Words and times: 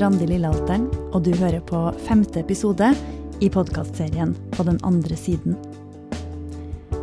Randi 0.00 0.26
Lillealteren, 0.28 0.86
og 1.14 1.22
du 1.24 1.32
hører 1.38 1.62
på 1.64 1.78
femte 2.06 2.42
episode 2.42 2.90
i 3.40 3.48
podkastserien 3.52 4.34
På 4.56 4.66
den 4.66 4.78
andre 4.84 5.16
siden. 5.16 5.56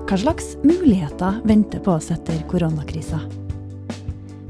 Hva 0.09 0.19
slags 0.19 0.51
muligheter 0.61 1.39
venter 1.47 1.81
på 1.81 1.95
oss 1.95 2.11
etter 2.13 2.43
koronakrisa? 2.51 3.21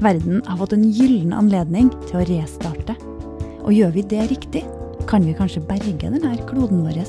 Verden 0.04 0.42
har 0.44 0.58
fått 0.60 0.74
en 0.76 0.84
gyllen 0.92 1.32
anledning 1.32 1.88
til 2.08 2.20
å 2.20 2.26
restarte. 2.28 2.96
Og 3.64 3.72
gjør 3.72 3.94
vi 3.94 4.04
det 4.10 4.26
riktig, 4.34 4.64
kan 5.08 5.24
vi 5.24 5.36
kanskje 5.36 5.64
berge 5.64 6.10
denne 6.12 6.34
kloden 6.50 6.84
vår. 6.84 7.00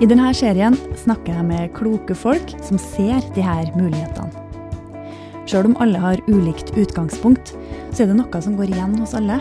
I 0.00 0.08
denne 0.08 0.32
serien 0.36 0.78
snakker 1.02 1.36
jeg 1.36 1.48
med 1.50 1.74
kloke 1.76 2.16
folk 2.16 2.56
som 2.64 2.80
ser 2.80 3.20
her 3.36 3.68
mulighetene. 3.76 4.32
Sjøl 5.46 5.68
om 5.68 5.76
alle 5.78 6.00
har 6.02 6.24
ulikt 6.26 6.72
utgangspunkt, 6.74 7.52
så 7.92 8.02
er 8.02 8.10
det 8.10 8.18
noe 8.18 8.40
som 8.42 8.56
går 8.58 8.72
igjen 8.72 8.96
hos 8.98 9.14
alle. 9.14 9.38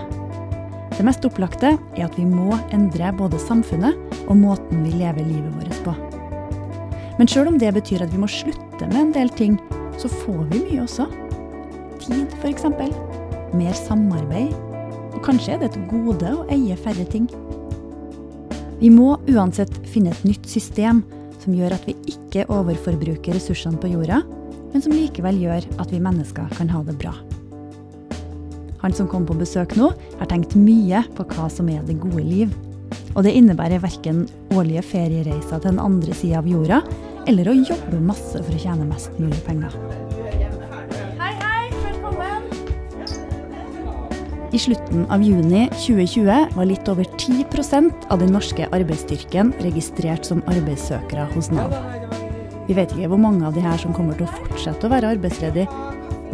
Det 0.96 1.04
mest 1.04 1.26
opplagte 1.28 1.74
er 1.76 2.06
at 2.06 2.16
vi 2.16 2.24
må 2.28 2.56
endre 2.76 3.12
både 3.18 3.40
samfunnet 3.42 3.98
og 4.26 4.38
måten 4.40 4.86
vi 4.86 4.94
lever 4.96 5.28
livet 5.28 5.56
vårt 5.58 5.82
på. 5.84 5.96
Men 7.20 7.30
sjøl 7.32 7.50
om 7.52 7.60
det 7.60 7.74
betyr 7.76 8.04
at 8.04 8.14
vi 8.14 8.20
må 8.20 8.30
slutte 8.32 8.88
med 8.92 9.02
en 9.02 9.12
del 9.16 9.32
ting, 9.36 9.58
så 10.00 10.12
får 10.12 10.46
vi 10.52 10.62
mye 10.66 10.84
også. 10.84 11.08
Tid, 12.04 12.32
f.eks. 12.42 12.68
Mer 13.56 13.76
samarbeid. 13.80 14.56
Og 15.16 15.22
kanskje 15.24 15.56
er 15.56 15.62
det 15.62 15.72
et 15.72 15.86
gode 15.92 16.32
å 16.32 16.48
eie 16.52 16.76
færre 16.80 17.06
ting. 17.12 17.30
Vi 18.82 18.92
må 18.92 19.16
uansett 19.32 19.72
finne 19.88 20.12
et 20.12 20.26
nytt 20.28 20.48
system 20.52 21.04
som 21.40 21.56
gjør 21.56 21.78
at 21.78 21.88
vi 21.88 21.96
ikke 22.12 22.48
overforbruker 22.52 23.38
ressursene 23.38 23.80
på 23.80 23.94
jorda, 23.94 24.24
men 24.74 24.84
som 24.84 24.96
likevel 24.96 25.40
gjør 25.40 25.68
at 25.80 25.92
vi 25.94 26.04
mennesker 26.04 26.52
kan 26.58 26.72
ha 26.74 26.84
det 26.84 26.98
bra. 27.00 27.16
Han 28.86 28.94
som 28.94 29.08
kom 29.10 29.24
på 29.26 29.34
besøk 29.34 29.72
nå, 29.80 29.88
har 30.20 30.28
tenkt 30.30 30.52
mye 30.54 31.00
på 31.18 31.24
hva 31.32 31.48
som 31.50 31.66
er 31.74 31.82
det 31.88 31.96
gode 32.04 32.22
liv. 32.22 32.52
Og 33.16 33.24
det 33.26 33.32
innebærer 33.34 33.82
verken 33.82 34.28
årlige 34.54 34.84
feriereiser 34.86 35.58
til 35.58 35.72
den 35.72 35.82
andre 35.82 36.14
sida 36.14 36.38
av 36.44 36.46
jorda, 36.46 36.84
eller 37.26 37.50
å 37.50 37.56
jobbe 37.58 38.04
masse 38.06 38.38
for 38.38 38.54
å 38.54 38.62
tjene 38.62 38.86
mest 38.86 39.18
mulig 39.18 39.40
penger. 39.48 39.74
Hei, 41.18 41.32
hei, 41.40 41.64
velkommen! 41.82 42.46
I 44.54 44.62
slutten 44.62 45.10
av 45.10 45.26
juni 45.26 45.66
2020 45.80 46.54
var 46.54 46.70
litt 46.70 46.94
over 46.94 47.10
10% 47.18 48.06
av 48.14 48.22
den 48.22 48.38
norske 48.38 48.70
arbeidsstyrken 48.70 49.56
registrert 49.66 50.30
som 50.30 50.46
arbeidssøkere 50.54 51.26
hos 51.34 51.50
Nav. 51.50 51.74
Vi 52.70 52.78
vet 52.78 52.94
ikke 52.94 53.10
hvor 53.10 53.26
mange 53.26 53.50
av 53.50 53.58
de 53.58 53.66
her 53.66 53.82
som 53.82 53.98
kommer 53.98 54.14
til 54.14 54.30
å 54.30 54.36
fortsette 54.46 54.86
å 54.86 54.94
være 54.94 55.18
arbeidsledig, 55.18 55.66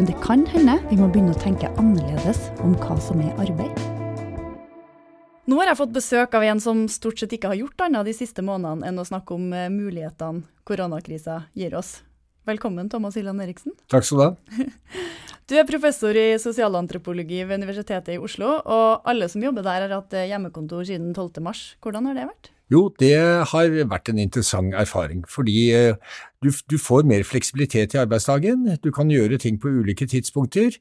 men 0.01 0.07
det 0.09 0.17
kan 0.23 0.41
hende 0.49 0.79
vi 0.89 0.95
må 0.97 1.05
begynne 1.13 1.29
å 1.35 1.37
tenke 1.37 1.67
annerledes 1.77 2.47
om 2.65 2.71
hva 2.81 2.95
som 3.05 3.19
er 3.21 3.35
arbeid. 3.37 3.75
Nå 5.45 5.59
har 5.59 5.69
jeg 5.69 5.77
fått 5.77 5.91
besøk 5.93 6.33
av 6.39 6.45
en 6.47 6.61
som 6.63 6.79
stort 6.89 7.21
sett 7.21 7.35
ikke 7.37 7.51
har 7.51 7.59
gjort 7.59 7.83
annet 7.85 8.09
de 8.09 8.15
siste 8.17 8.41
månedene 8.41 8.89
enn 8.89 8.97
å 8.97 9.05
snakke 9.05 9.35
om 9.37 9.51
eh, 9.53 9.67
mulighetene 9.69 10.41
koronakrisa 10.65 11.43
gir 11.53 11.75
oss. 11.77 11.99
Velkommen, 12.49 12.89
Thomas 12.89 13.19
Hilland 13.19 13.45
Eriksen. 13.45 13.75
Takk 13.93 14.07
skal 14.07 14.17
du 14.17 14.25
ha. 14.25 14.65
Du 15.51 15.57
er 15.59 15.67
professor 15.69 16.17
i 16.17 16.39
sosialantropologi 16.39 17.43
ved 17.43 17.59
Universitetet 17.59 18.15
i 18.15 18.21
Oslo, 18.23 18.55
og 18.57 19.05
alle 19.05 19.27
som 19.29 19.43
jobber 19.43 19.67
der 19.67 19.85
har 19.85 19.93
hatt 19.99 20.17
eh, 20.17 20.31
hjemmekontor 20.31 20.87
siden 20.87 21.11
12.3. 21.13 21.75
Hvordan 21.83 22.09
har 22.09 22.17
det 22.17 22.25
vært? 22.31 22.53
Jo, 22.71 22.85
det 23.01 23.15
har 23.51 23.73
vært 23.91 24.09
en 24.13 24.19
interessant 24.21 24.75
erfaring, 24.79 25.25
fordi 25.27 25.55
eh, 25.75 25.97
du, 26.41 26.49
du, 26.71 26.77
får 26.79 27.03
mer 27.09 27.25
fleksibilitet 27.27 27.97
i 27.97 27.99
arbeidsdagen, 27.99 28.63
du 28.79 28.89
kan 28.95 29.11
gjøre 29.11 29.37
ting 29.43 29.57
på 29.59 29.73
ulike 29.81 30.07
tidspunkter. 30.07 30.77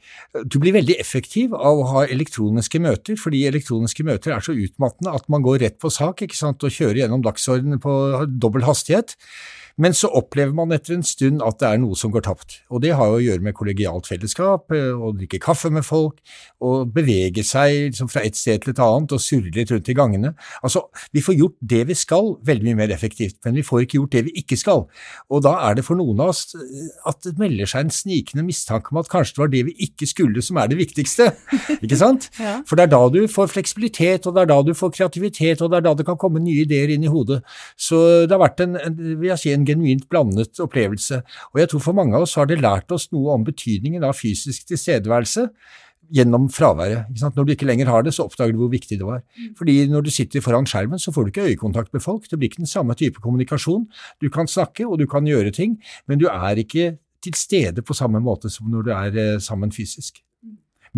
Du 0.47 0.61
blir 0.63 0.77
veldig 0.79 0.97
effektiv 1.03 1.57
av 1.57 1.83
å 1.83 1.89
ha 1.91 2.05
elektroniske 2.07 2.81
møter, 2.81 3.19
fordi 3.21 3.43
elektroniske 3.49 4.07
møter 4.07 4.37
er 4.37 4.47
så 4.47 4.55
utmattende 4.55 5.17
at 5.19 5.27
man 5.33 5.43
går 5.45 5.65
rett 5.65 5.81
på 5.83 5.91
sak 5.91 6.23
ikke 6.25 6.39
sant, 6.39 6.63
og 6.63 6.77
kjører 6.77 7.03
gjennom 7.03 7.27
dagsordenen 7.27 7.83
på 7.83 7.97
dobbel 8.31 8.69
hastighet. 8.71 9.19
Men 9.81 9.97
så 9.97 10.11
opplever 10.13 10.53
man 10.57 10.75
etter 10.77 10.97
en 10.97 11.07
stund 11.07 11.41
at 11.45 11.61
det 11.63 11.69
er 11.71 11.81
noe 11.81 11.97
som 11.97 12.13
går 12.13 12.25
tapt. 12.27 12.59
Og 12.69 12.83
det 12.85 12.93
har 12.99 13.09
jo 13.09 13.19
å 13.19 13.23
gjøre 13.25 13.45
med 13.47 13.57
kollegialt 13.57 14.09
fellesskap, 14.11 14.69
eh, 14.77 14.93
å 14.93 15.13
drikke 15.17 15.41
kaffe 15.41 15.71
med 15.73 15.87
folk, 15.87 16.21
å 16.61 16.85
bevege 16.85 17.45
seg 17.47 17.89
liksom 17.89 18.11
fra 18.13 18.23
et 18.27 18.37
sted 18.37 18.61
til 18.61 18.75
et 18.75 18.83
annet 18.85 19.15
og 19.17 19.23
surre 19.25 19.53
litt 19.55 19.73
rundt 19.73 19.89
i 19.89 19.97
gangene. 19.97 20.35
Altså, 20.63 20.85
vi 21.17 21.25
får 21.25 21.39
gjort 21.39 21.57
det 21.73 21.83
vi 21.89 21.97
skal 21.97 22.35
veldig 22.45 22.69
mye 22.69 22.81
mer 22.83 22.95
effektivt, 22.95 23.39
men 23.45 23.57
vi 23.57 23.65
får 23.65 23.87
ikke 23.87 23.99
gjort 24.01 24.17
det 24.19 24.25
vi 24.29 24.35
ikke 24.43 24.59
skal. 24.61 24.85
Og 25.31 25.45
da 25.47 25.57
er 25.69 25.79
det 25.79 25.87
for 25.87 25.97
noen 25.97 26.21
av 26.21 26.35
oss 26.35 26.55
eh, 26.59 26.91
at 27.09 27.23
det 27.25 27.37
melder 27.41 27.71
seg 27.71 27.87
en 27.87 27.95
snikende 27.95 28.45
mistanke 28.45 28.93
om 28.93 29.01
at 29.01 29.11
kanskje 29.11 29.39
det 29.39 29.45
var 29.45 29.55
det 29.55 29.65
vi 29.71 29.77
ikke 29.89 30.11
skulle 30.11 30.45
som 30.45 30.61
er 30.61 30.71
det 30.71 30.81
viktigste. 30.81 31.31
Ikke 31.81 31.97
sant? 31.97 32.29
ja. 32.41 32.59
For 32.69 32.77
det 32.77 32.89
er 32.89 32.93
da 32.93 33.01
du 33.13 33.21
får 33.31 33.49
fleksibilitet, 33.55 34.27
og 34.29 34.37
det 34.37 34.45
er 34.45 34.51
da 34.51 34.61
du 34.67 34.75
får 34.77 34.93
kreativitet, 34.99 35.63
og 35.65 35.73
det 35.73 35.81
er 35.81 35.89
da 35.89 35.95
det 35.97 36.07
kan 36.09 36.19
komme 36.21 36.43
nye 36.43 36.67
ideer 36.67 36.93
inn 36.93 37.07
i 37.07 37.11
hodet. 37.11 37.41
Så 37.81 38.27
det 38.29 38.35
har 38.35 38.43
vært 38.43 38.61
en, 38.65 38.77
en 38.77 38.99
vil 38.99 39.31
jeg 39.31 39.41
si, 39.41 39.53
en 39.55 39.67
genuint 39.71 40.09
blandet 40.13 40.61
opplevelse. 40.63 41.23
Og 41.55 41.63
jeg 41.63 41.73
tror 41.73 41.85
for 41.87 41.97
mange 41.97 42.17
av 42.19 42.27
oss 42.27 42.37
har 42.39 42.51
det 42.51 42.61
lært 42.61 42.93
oss 42.95 43.09
noe 43.15 43.39
om 43.39 43.47
betydningen 43.47 44.05
av 44.07 44.19
fysisk 44.19 44.69
tilstedeværelse 44.71 45.49
gjennom 46.11 46.49
fraværet. 46.51 47.11
Når 47.37 47.47
du 47.47 47.53
ikke 47.55 47.69
lenger 47.69 47.91
har 47.91 48.03
det, 48.03 48.15
så 48.15 48.27
oppdager 48.27 48.55
du 48.55 48.65
hvor 48.65 48.73
viktig 48.73 48.99
det 48.99 49.07
var. 49.07 49.23
Fordi 49.59 49.85
når 49.91 50.07
du 50.07 50.11
sitter 50.11 50.43
foran 50.45 50.67
skjermen, 50.69 50.99
så 50.99 51.15
får 51.15 51.27
du 51.27 51.33
ikke 51.33 51.47
øyekontakt 51.53 51.93
med 51.95 52.03
folk. 52.03 52.27
Det 52.31 52.39
blir 52.39 52.51
ikke 52.51 52.65
den 52.65 52.71
samme 52.71 52.97
type 52.99 53.23
kommunikasjon. 53.23 53.87
Du 54.23 54.29
kan 54.31 54.51
snakke, 54.51 54.87
og 54.87 54.99
du 54.99 55.07
kan 55.11 55.29
gjøre 55.29 55.55
ting, 55.55 55.79
men 56.11 56.19
du 56.19 56.27
er 56.31 56.59
ikke 56.59 56.97
til 57.23 57.37
stede 57.37 57.85
på 57.85 57.95
samme 57.95 58.21
måte 58.25 58.51
som 58.51 58.71
når 58.73 58.83
du 58.87 58.91
er 58.97 59.17
eh, 59.21 59.39
sammen 59.41 59.73
fysisk. 59.73 60.23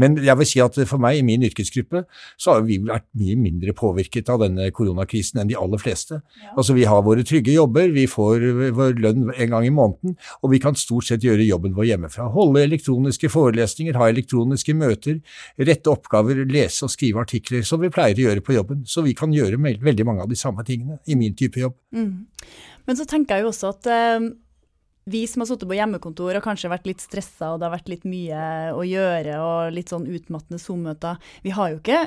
Men 0.00 0.16
jeg 0.25 0.38
vil 0.41 0.48
si 0.48 0.60
at 0.64 0.76
for 0.88 1.03
meg, 1.03 1.19
i 1.19 1.25
min 1.26 1.44
yrkesgruppe, 1.44 2.04
så 2.41 2.54
har 2.54 2.64
vi 2.66 2.78
vært 2.82 3.04
mye 3.19 3.36
mindre 3.41 3.75
påvirket 3.76 4.30
av 4.32 4.41
denne 4.44 4.70
koronakrisen 4.75 5.42
enn 5.42 5.50
de 5.50 5.58
aller 5.58 5.80
fleste. 5.80 6.22
Ja. 6.41 6.54
Altså 6.56 6.76
Vi 6.76 6.86
har 6.88 7.04
våre 7.04 7.25
trygge 7.28 7.53
jobber, 7.53 7.91
vi 7.92 8.06
får 8.10 8.47
vår 8.78 8.97
lønn 9.02 9.28
en 9.32 9.52
gang 9.52 9.66
i 9.69 9.75
måneden, 9.75 10.16
og 10.41 10.54
vi 10.54 10.60
kan 10.62 10.78
stort 10.78 11.08
sett 11.08 11.26
gjøre 11.26 11.44
jobben 11.44 11.76
vår 11.76 11.91
hjemmefra. 11.92 12.31
Holde 12.32 12.64
elektroniske 12.64 13.31
forelesninger, 13.32 13.98
ha 14.00 14.08
elektroniske 14.12 14.76
møter, 14.78 15.20
rette 15.60 15.92
oppgaver, 15.92 16.44
lese 16.48 16.86
og 16.86 16.94
skrive 16.94 17.22
artikler, 17.22 17.66
som 17.66 17.82
vi 17.82 17.92
pleier 17.92 18.16
å 18.19 18.28
gjøre 18.31 18.44
på 18.44 18.56
jobben. 18.56 18.86
Så 18.88 19.04
vi 19.04 19.16
kan 19.19 19.34
gjøre 19.34 19.60
veldig 19.60 20.08
mange 20.08 20.25
av 20.25 20.32
de 20.32 20.38
samme 20.38 20.64
tingene 20.66 21.02
i 21.06 21.19
min 21.19 21.36
type 21.36 21.60
jobb. 21.60 21.76
Mm. 21.92 22.14
Men 22.88 22.98
så 22.98 23.06
tenker 23.06 23.38
jeg 23.38 23.47
jo 23.47 23.52
også 23.52 23.76
at 23.76 23.92
uh 23.92 24.32
vi 25.04 25.24
som 25.26 25.42
har 25.42 25.50
sittet 25.50 25.68
på 25.70 25.76
hjemmekontor 25.76 26.38
og 26.38 26.44
kanskje 26.44 26.70
vært 26.72 26.86
litt 26.90 27.02
stressa 27.02 27.52
og 27.52 27.60
det 27.60 27.68
har 27.68 27.74
vært 27.74 27.90
litt 27.90 28.04
mye 28.08 28.42
å 28.76 28.84
gjøre 28.86 29.38
og 29.42 29.72
litt 29.74 29.90
sånn 29.92 30.06
utmattende 30.06 30.60
Zoom-møter, 30.62 31.18
vi 31.42 31.54
har 31.56 31.72
jo 31.72 31.80
ikke 31.80 32.04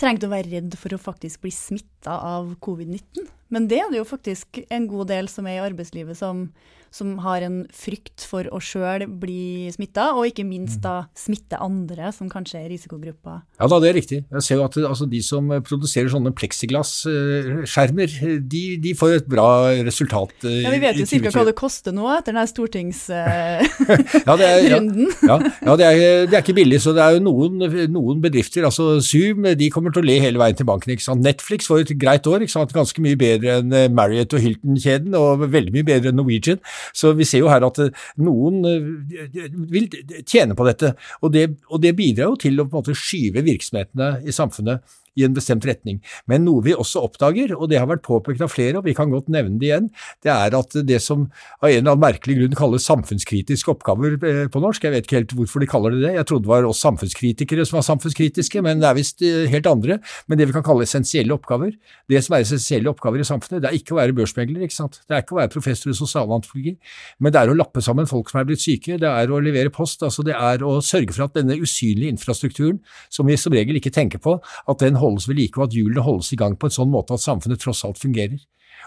trengt 0.00 0.24
å 0.26 0.30
være 0.30 0.52
redd 0.52 0.76
for 0.78 0.94
å 0.94 1.00
faktisk 1.00 1.42
bli 1.44 1.52
smitta 1.54 2.18
av 2.20 2.52
covid-19. 2.62 3.26
Men 3.54 3.68
det 3.70 3.80
er 3.80 3.92
det 3.92 4.00
jo 4.00 4.08
faktisk 4.08 4.60
en 4.68 4.88
god 4.90 5.10
del 5.12 5.30
som 5.32 5.46
er 5.48 5.58
i 5.58 5.64
arbeidslivet 5.64 6.18
som, 6.18 6.48
som 6.96 7.16
har 7.24 7.44
en 7.44 7.62
frykt 7.74 8.24
for 8.26 8.48
å 8.54 8.60
sjøl 8.62 9.04
bli 9.20 9.68
smitta, 9.74 10.10
og 10.16 10.30
ikke 10.30 10.46
minst 10.48 10.80
da 10.84 11.06
smitte 11.16 11.60
andre 11.62 12.10
som 12.14 12.30
kanskje 12.32 12.62
er 12.62 12.70
risikogrupper. 12.72 13.42
Ja 13.60 13.68
da, 13.70 13.80
det 13.82 13.90
er 13.90 13.98
riktig. 13.98 14.22
Jeg 14.32 14.44
ser 14.46 14.60
jo 14.60 14.66
at 14.66 14.78
altså, 14.80 15.08
de 15.10 15.20
som 15.24 15.50
produserer 15.66 16.10
sånne 16.12 16.32
pleksiglasskjermer, 16.36 18.16
de, 18.46 18.62
de, 18.82 18.94
får 18.96 19.18
et 19.20 19.28
bra 19.30 19.48
resultat. 19.86 20.34
Eh, 20.44 20.62
ja, 20.64 20.72
Vi 20.72 20.80
vet 20.82 21.00
jo 21.02 21.06
ca. 21.26 21.32
hva 21.36 21.46
det 21.48 21.56
koster 21.58 21.94
nå 21.96 22.08
etter 22.14 22.32
denne 22.32 22.46
stortingsrunden. 22.50 24.04
ja, 24.28 24.36
det 24.38 24.48
er, 24.48 24.60
ja, 24.70 24.80
ja, 24.80 25.38
ja 25.68 25.76
det, 25.78 25.86
er, 25.86 26.26
det, 26.26 26.34
er, 26.34 26.42
ikke 26.42 26.56
billig. 26.56 26.80
Så 26.84 26.94
det 26.96 27.04
er 27.04 27.18
jo 27.18 27.24
noen, 27.26 27.66
noen, 27.92 28.22
bedrifter, 28.24 28.66
altså 28.68 28.96
Zoom, 29.04 29.46
de 29.58 29.70
kommer 29.72 29.94
til 29.94 30.04
å 30.04 30.08
le 30.08 30.18
hele 30.22 30.40
veien 30.40 30.56
til 30.58 30.68
banken. 30.68 30.94
ikke 30.94 31.06
sant? 31.06 31.24
Netflix 31.26 31.68
får 31.70 31.84
et 31.84 31.94
greit 32.00 32.26
år, 32.30 32.44
ikke 32.44 32.56
sant? 32.56 32.74
ganske 32.76 33.02
mye 33.02 33.16
bedre 33.18 33.60
enn 33.60 33.72
eh, 33.74 33.88
Marriott 33.92 34.34
og 34.36 34.42
Hilton-kjeden, 34.42 35.16
og 35.18 35.46
veldig 35.52 35.74
mye 35.76 35.86
bedre 35.86 36.12
enn 36.12 36.20
Norwegian. 36.20 36.60
Så 36.94 37.14
vi 37.16 37.26
ser 37.28 37.44
jo 37.44 37.50
her 37.52 37.66
at 37.66 37.80
eh, 37.82 38.04
noen 38.22 38.60
eh, 38.68 39.48
vil 39.72 39.88
tjene 40.26 40.56
på 40.58 40.68
dette. 40.68 40.94
Og 41.22 41.32
det, 41.34 41.48
og 41.70 41.82
det 41.82 41.96
bidrar 41.98 42.32
jo 42.32 42.40
til 42.46 42.60
å 42.60 42.68
på 42.68 42.76
en 42.76 42.84
måte 42.84 42.98
skyve 42.98 43.44
virksomhetene 43.46 44.12
i 44.26 44.34
samfunnet 44.34 44.96
i 45.16 45.26
en 45.26 45.36
bestemt 45.36 45.66
retning. 45.68 46.00
Men 46.30 46.44
noe 46.46 46.64
vi 46.64 46.74
også 46.76 47.02
oppdager, 47.06 47.54
og 47.56 47.70
det 47.72 47.80
har 47.80 47.88
vært 47.90 48.04
påpekt 48.06 48.44
av 48.44 48.52
flere, 48.52 48.80
og 48.80 48.86
vi 48.88 48.96
kan 48.96 49.12
godt 49.12 49.30
nevne 49.32 49.60
det 49.60 49.70
igjen, 49.70 49.90
det 50.24 50.32
er 50.32 50.56
at 50.58 50.76
det 50.86 51.00
som 51.02 51.26
av 51.60 51.70
en 51.70 51.78
eller 51.78 51.96
annen 51.96 52.04
merkelig 52.04 52.38
grunn 52.40 52.58
kalles 52.58 52.86
samfunnskritiske 52.88 53.72
oppgaver 53.72 54.16
eh, 54.20 54.42
på 54.52 54.62
norsk, 54.62 54.84
jeg 54.86 54.94
vet 54.94 55.08
ikke 55.08 55.20
helt 55.20 55.36
hvorfor 55.38 55.62
de 55.62 55.70
kaller 55.70 55.96
det 55.96 56.04
det, 56.06 56.14
jeg 56.18 56.28
trodde 56.28 56.46
det 56.46 56.52
var 56.52 56.68
oss 56.68 56.82
samfunnskritikere 56.84 57.66
som 57.66 57.78
var 57.80 57.86
samfunnskritiske, 57.86 58.62
men 58.64 58.82
det 58.82 58.88
er 58.88 58.98
visst 58.98 59.24
eh, 59.24 59.46
helt 59.52 59.68
andre. 59.70 59.98
Men 60.26 60.40
det 60.40 60.48
vi 60.50 60.56
kan 60.56 60.64
kalle 60.66 60.86
essensielle 60.86 61.34
oppgaver, 61.34 61.74
det 62.10 62.22
som 62.24 62.36
er 62.36 62.44
essensielle 62.44 62.90
oppgaver 62.92 63.22
i 63.22 63.26
samfunnet, 63.26 63.62
det 63.64 63.70
er 63.70 63.78
ikke 63.78 63.96
å 63.96 64.00
være 64.00 64.16
børsmegler, 64.16 64.66
ikke 64.66 64.76
sant. 64.76 65.00
Det 65.06 65.16
er 65.16 65.24
ikke 65.24 65.36
å 65.36 65.40
være 65.40 65.52
professor 65.54 65.92
i 65.92 65.96
sosialantropologi, 65.96 66.76
men 67.22 67.34
det 67.34 67.42
er 67.42 67.52
å 67.52 67.56
lappe 67.58 67.82
sammen 67.84 68.08
folk 68.10 68.30
som 68.32 68.40
er 68.40 68.48
blitt 68.48 68.62
syke, 68.62 68.98
det 69.02 69.10
er 69.10 69.32
å 69.32 69.40
levere 69.42 69.72
post, 69.74 70.04
altså 70.06 70.24
det 70.26 70.36
er 70.36 70.64
å 70.66 70.78
sørge 70.84 71.16
for 71.16 71.26
at 71.26 71.36
denne 71.38 71.58
usynlige 71.60 72.14
infrastrukturen, 72.14 72.80
som 73.12 73.28
vi 73.28 73.38
som 73.40 73.54
regel 73.54 73.80
ikke 73.80 73.94
tenker 73.94 74.22
på, 74.22 74.38
at 74.40 74.82
den 74.82 74.98
holdes 75.06 75.30
ved 75.30 75.40
like, 75.40 75.56
og 75.58 75.70
at 75.70 75.78
hjulene 75.78 76.04
holdes 76.04 76.34
i 76.34 76.40
gang 76.40 76.58
på 76.58 76.68
en 76.68 76.76
sånn 76.76 76.92
måte 76.92 77.16
at 77.16 77.24
samfunnet 77.24 77.62
tross 77.62 77.84
alt 77.86 78.02
fungerer. 78.02 78.42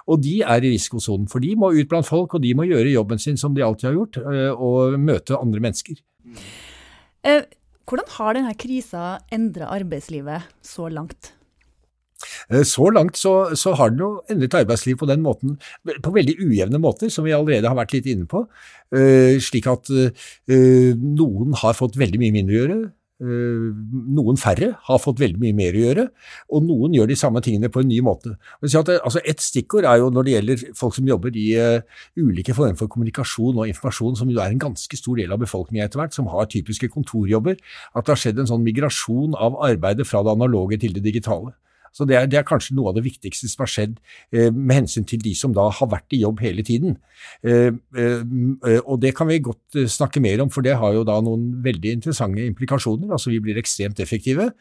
Og 0.09 0.21
de 0.23 0.39
er 0.45 0.63
i 0.63 0.73
risikosonen, 0.73 1.27
for 1.31 1.43
de 1.43 1.55
må 1.59 1.71
ut 1.75 1.89
blant 1.89 2.07
folk, 2.07 2.35
og 2.35 2.43
de 2.43 2.53
må 2.57 2.67
gjøre 2.69 2.93
jobben 2.93 3.21
sin 3.21 3.39
som 3.39 3.55
de 3.55 3.65
alltid 3.65 3.91
har 3.91 3.97
gjort, 3.97 4.21
eh, 4.21 4.51
og 4.53 4.99
møte 5.01 5.39
andre 5.39 5.63
mennesker. 5.69 5.99
Eh, 7.25 7.43
Hvordan 7.89 8.11
har 8.19 8.35
denne 8.37 8.53
krisa 8.53 9.03
endra 9.33 9.71
arbeidslivet 9.73 10.45
så 10.61 10.91
langt? 10.93 11.31
Eh, 12.51 12.61
så 12.61 12.85
langt 12.93 13.17
så, 13.17 13.55
så 13.57 13.73
har 13.79 13.89
den 13.89 14.03
jo 14.03 14.09
endret 14.29 14.59
arbeidslivet 14.59 15.01
på 15.01 15.09
den 15.09 15.23
måten, 15.25 15.55
på 16.05 16.13
veldig 16.13 16.35
ujevne 16.37 16.81
måter, 16.83 17.09
som 17.09 17.25
vi 17.25 17.33
allerede 17.33 17.65
har 17.65 17.79
vært 17.79 17.95
litt 17.97 18.11
inne 18.11 18.29
på. 18.29 18.43
Slik 19.41 19.67
at 19.69 19.89
noen 20.49 21.57
har 21.61 21.77
fått 21.77 21.97
veldig 21.97 22.21
mye 22.21 22.33
mindre 22.33 22.55
å 22.55 22.61
gjøre, 22.61 22.77
noen 23.19 24.37
færre 24.39 24.69
har 24.87 24.99
fått 25.03 25.19
veldig 25.19 25.41
mye 25.41 25.55
mer 25.55 25.75
å 25.75 25.81
gjøre, 25.83 26.05
og 26.55 26.63
noen 26.63 26.93
gjør 26.95 27.09
de 27.11 27.17
samme 27.19 27.41
tingene 27.43 27.71
på 27.71 27.83
en 27.83 27.89
ny 27.91 27.99
måte. 28.05 28.35
Altså 28.63 29.19
et 29.27 29.43
stikkord 29.43 29.87
er 29.89 29.99
jo 29.99 30.09
når 30.13 30.27
det 30.27 30.35
gjelder 30.35 30.65
folk 30.79 30.95
som 30.95 31.09
jobber 31.09 31.35
i 31.35 31.49
ulike 32.19 32.55
former 32.55 32.79
for 32.79 32.91
kommunikasjon 32.91 33.59
og 33.59 33.67
informasjon, 33.67 34.15
som 34.21 34.31
jo 34.31 34.39
er 34.39 34.53
en 34.53 34.61
ganske 34.61 34.99
stor 34.99 35.19
del 35.19 35.35
av 35.35 35.43
befolkningen 35.43 35.85
etter 35.85 35.99
hvert, 36.01 36.15
som 36.15 36.31
har 36.31 36.47
typiske 36.51 36.91
kontorjobber, 36.93 37.59
at 37.93 38.05
det 38.05 38.15
har 38.15 38.23
skjedd 38.23 38.39
en 38.39 38.53
sånn 38.53 38.63
migrasjon 38.63 39.35
av 39.35 39.59
arbeidet 39.67 40.07
fra 40.07 40.23
det 40.23 40.37
analoge 40.37 40.79
til 40.79 40.95
det 40.95 41.03
digitale. 41.03 41.51
Så 41.95 42.07
det 42.09 42.17
er, 42.17 42.27
det 42.29 42.39
er, 42.39 42.47
kanskje 42.47 42.75
noe 42.77 42.91
av 42.91 42.97
det 42.97 43.05
viktigste 43.05 43.49
som 43.49 43.65
har 43.65 43.71
skjedd 43.71 43.97
eh, 44.33 44.49
med 44.53 44.81
hensyn 44.81 45.07
til 45.09 45.21
de 45.23 45.33
som 45.37 45.53
da 45.55 45.67
har 45.73 45.91
vært 45.91 46.15
i 46.15 46.21
jobb 46.23 46.43
hele 46.43 46.65
tiden. 46.65 46.97
Eh, 47.43 47.71
eh, 47.97 48.79
og 48.79 49.01
det 49.03 49.13
kan 49.17 49.29
vi 49.29 49.41
godt 49.43 49.79
eh, 49.79 49.89
snakke 49.89 50.23
mer 50.23 50.43
om, 50.45 50.53
for 50.53 50.65
det 50.65 50.77
har 50.79 50.95
jo 50.95 51.05
da 51.07 51.19
noen 51.25 51.51
veldig 51.65 51.97
interessante 51.99 52.45
implikasjoner. 52.45 53.11
Altså 53.15 53.33
vi 53.33 53.41
blir 53.43 53.59
ekstremt 53.61 53.99
effektive, 54.03 54.51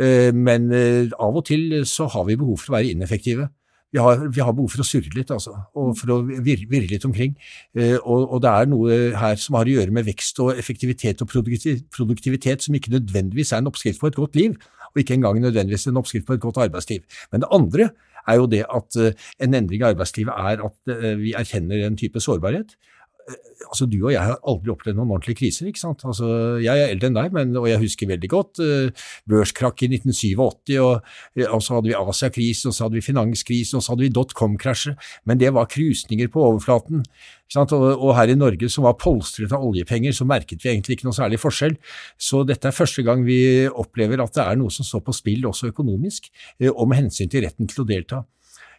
eh, 0.00 0.32
men 0.34 0.70
eh, 0.74 1.12
av 1.18 1.36
og 1.36 1.46
til 1.50 1.82
så 1.88 2.08
har 2.12 2.28
vi 2.28 2.38
behov 2.40 2.62
for 2.62 2.72
å 2.72 2.78
være 2.78 2.96
ineffektive. 2.96 3.50
Vi 3.96 4.02
har, 4.04 4.26
vi 4.28 4.42
har, 4.44 4.52
behov 4.52 4.74
for 4.74 4.84
å 4.84 4.84
surre 4.84 5.08
litt, 5.16 5.30
altså, 5.32 5.54
og 5.72 5.94
for 5.96 6.12
å 6.12 6.16
virre, 6.28 6.66
virre 6.68 6.90
litt 6.90 7.04
omkring. 7.08 7.32
Eh, 7.72 7.96
og, 7.96 8.26
og, 8.26 8.40
det 8.44 8.50
er 8.52 8.68
noe 8.68 8.98
her 9.16 9.40
som 9.40 9.56
har 9.56 9.64
å 9.64 9.76
gjøre 9.78 9.94
med 9.96 10.04
vekst 10.04 10.42
og 10.44 10.52
effektivitet 10.60 11.24
og 11.24 11.30
produktivitet 11.32 12.66
som 12.66 12.76
ikke 12.76 12.92
nødvendigvis 12.92 13.54
er 13.54 13.64
en 13.64 13.70
oppskrift 13.72 14.02
på 14.02 14.12
et 14.12 14.18
godt 14.18 14.36
liv 14.36 14.58
og 14.96 15.02
ikke 15.02 15.16
engang 15.16 15.40
nødvendigvis 15.40 15.86
en 15.90 16.00
oppskrift 16.00 16.26
på 16.26 16.36
et 16.36 16.40
godt 16.40 16.60
arbeidsliv. 16.66 17.04
Men 17.32 17.44
det 17.44 17.52
andre 17.52 17.90
er 18.26 18.40
jo 18.40 18.46
det 18.50 18.62
at 18.64 19.00
eh, 19.00 19.26
en 19.44 19.54
endring 19.54 19.82
i 19.82 19.88
arbeidslivet 19.90 20.32
er 20.32 20.64
at 20.68 20.92
eh, 20.92 21.14
vi 21.20 21.34
erkjenner 21.36 21.86
en 21.86 21.98
type 22.00 22.20
sårbarhet. 22.20 22.76
Eh, 23.26 23.38
altså 23.66 23.86
Du 23.90 23.96
og 24.04 24.12
jeg 24.12 24.22
har 24.22 24.38
aldri 24.46 24.72
opplevd 24.72 24.98
noen 24.98 25.12
ordentlige 25.16 25.40
kriser. 25.40 25.66
ikke 25.66 25.82
sant? 25.82 26.04
Altså, 26.06 26.26
Jeg 26.62 26.78
er 26.78 26.92
eldre 26.92 27.10
enn 27.10 27.18
deg, 27.18 27.32
men, 27.34 27.56
og 27.56 27.68
jeg 27.68 27.80
husker 27.82 28.10
veldig 28.10 28.28
godt 28.30 28.60
uh, 28.62 29.06
børskrakk 29.28 29.82
i 29.82 29.88
1987, 29.96 30.76
og, 30.78 31.00
og, 31.48 31.62
så 31.62 31.76
hadde 31.76 31.90
vi 31.90 31.96
Asia-krisen, 31.98 32.70
og 32.70 32.76
så 32.76 32.86
hadde 32.86 32.98
vi 32.98 33.04
finanskrisen, 33.04 33.78
og 33.78 33.82
så 33.84 33.92
hadde 33.92 34.06
vi 34.06 34.12
dotcom-krasjet. 34.14 35.08
Men 35.26 35.40
det 35.42 35.52
var 35.56 35.70
krusninger 35.72 36.30
på 36.32 36.44
overflaten. 36.44 37.02
ikke 37.50 37.74
Og, 37.74 37.84
og, 38.02 38.14
her 38.16 38.30
i 38.30 38.38
Norge, 38.38 38.68
som 38.70 38.86
var 38.86 38.98
polstret 39.00 39.52
av 39.52 39.64
oljepenger, 39.64 40.14
så 40.14 40.26
merket 40.26 40.62
vi 40.62 40.70
egentlig 40.70 40.98
ikke 40.98 41.10
noe 41.10 41.18
særlig 41.18 41.40
forskjell. 41.42 41.76
Så 42.18 42.44
dette 42.46 42.70
er 42.70 42.76
første 42.76 43.02
gang 43.06 43.26
vi 43.26 43.66
opplever 43.66 44.22
at 44.22 44.34
det 44.34 44.46
er 44.46 44.56
noe 44.58 44.70
som 44.70 44.86
står 44.86 45.04
på 45.06 45.14
spill, 45.16 45.46
også 45.50 45.72
økonomisk, 45.74 46.30
uh, 46.62 46.70
og 46.70 46.88
med 46.90 47.04
hensyn 47.04 47.30
til 47.30 47.46
retten 47.46 47.70
til 47.70 47.82
å 47.82 47.90
delta. 47.90 48.24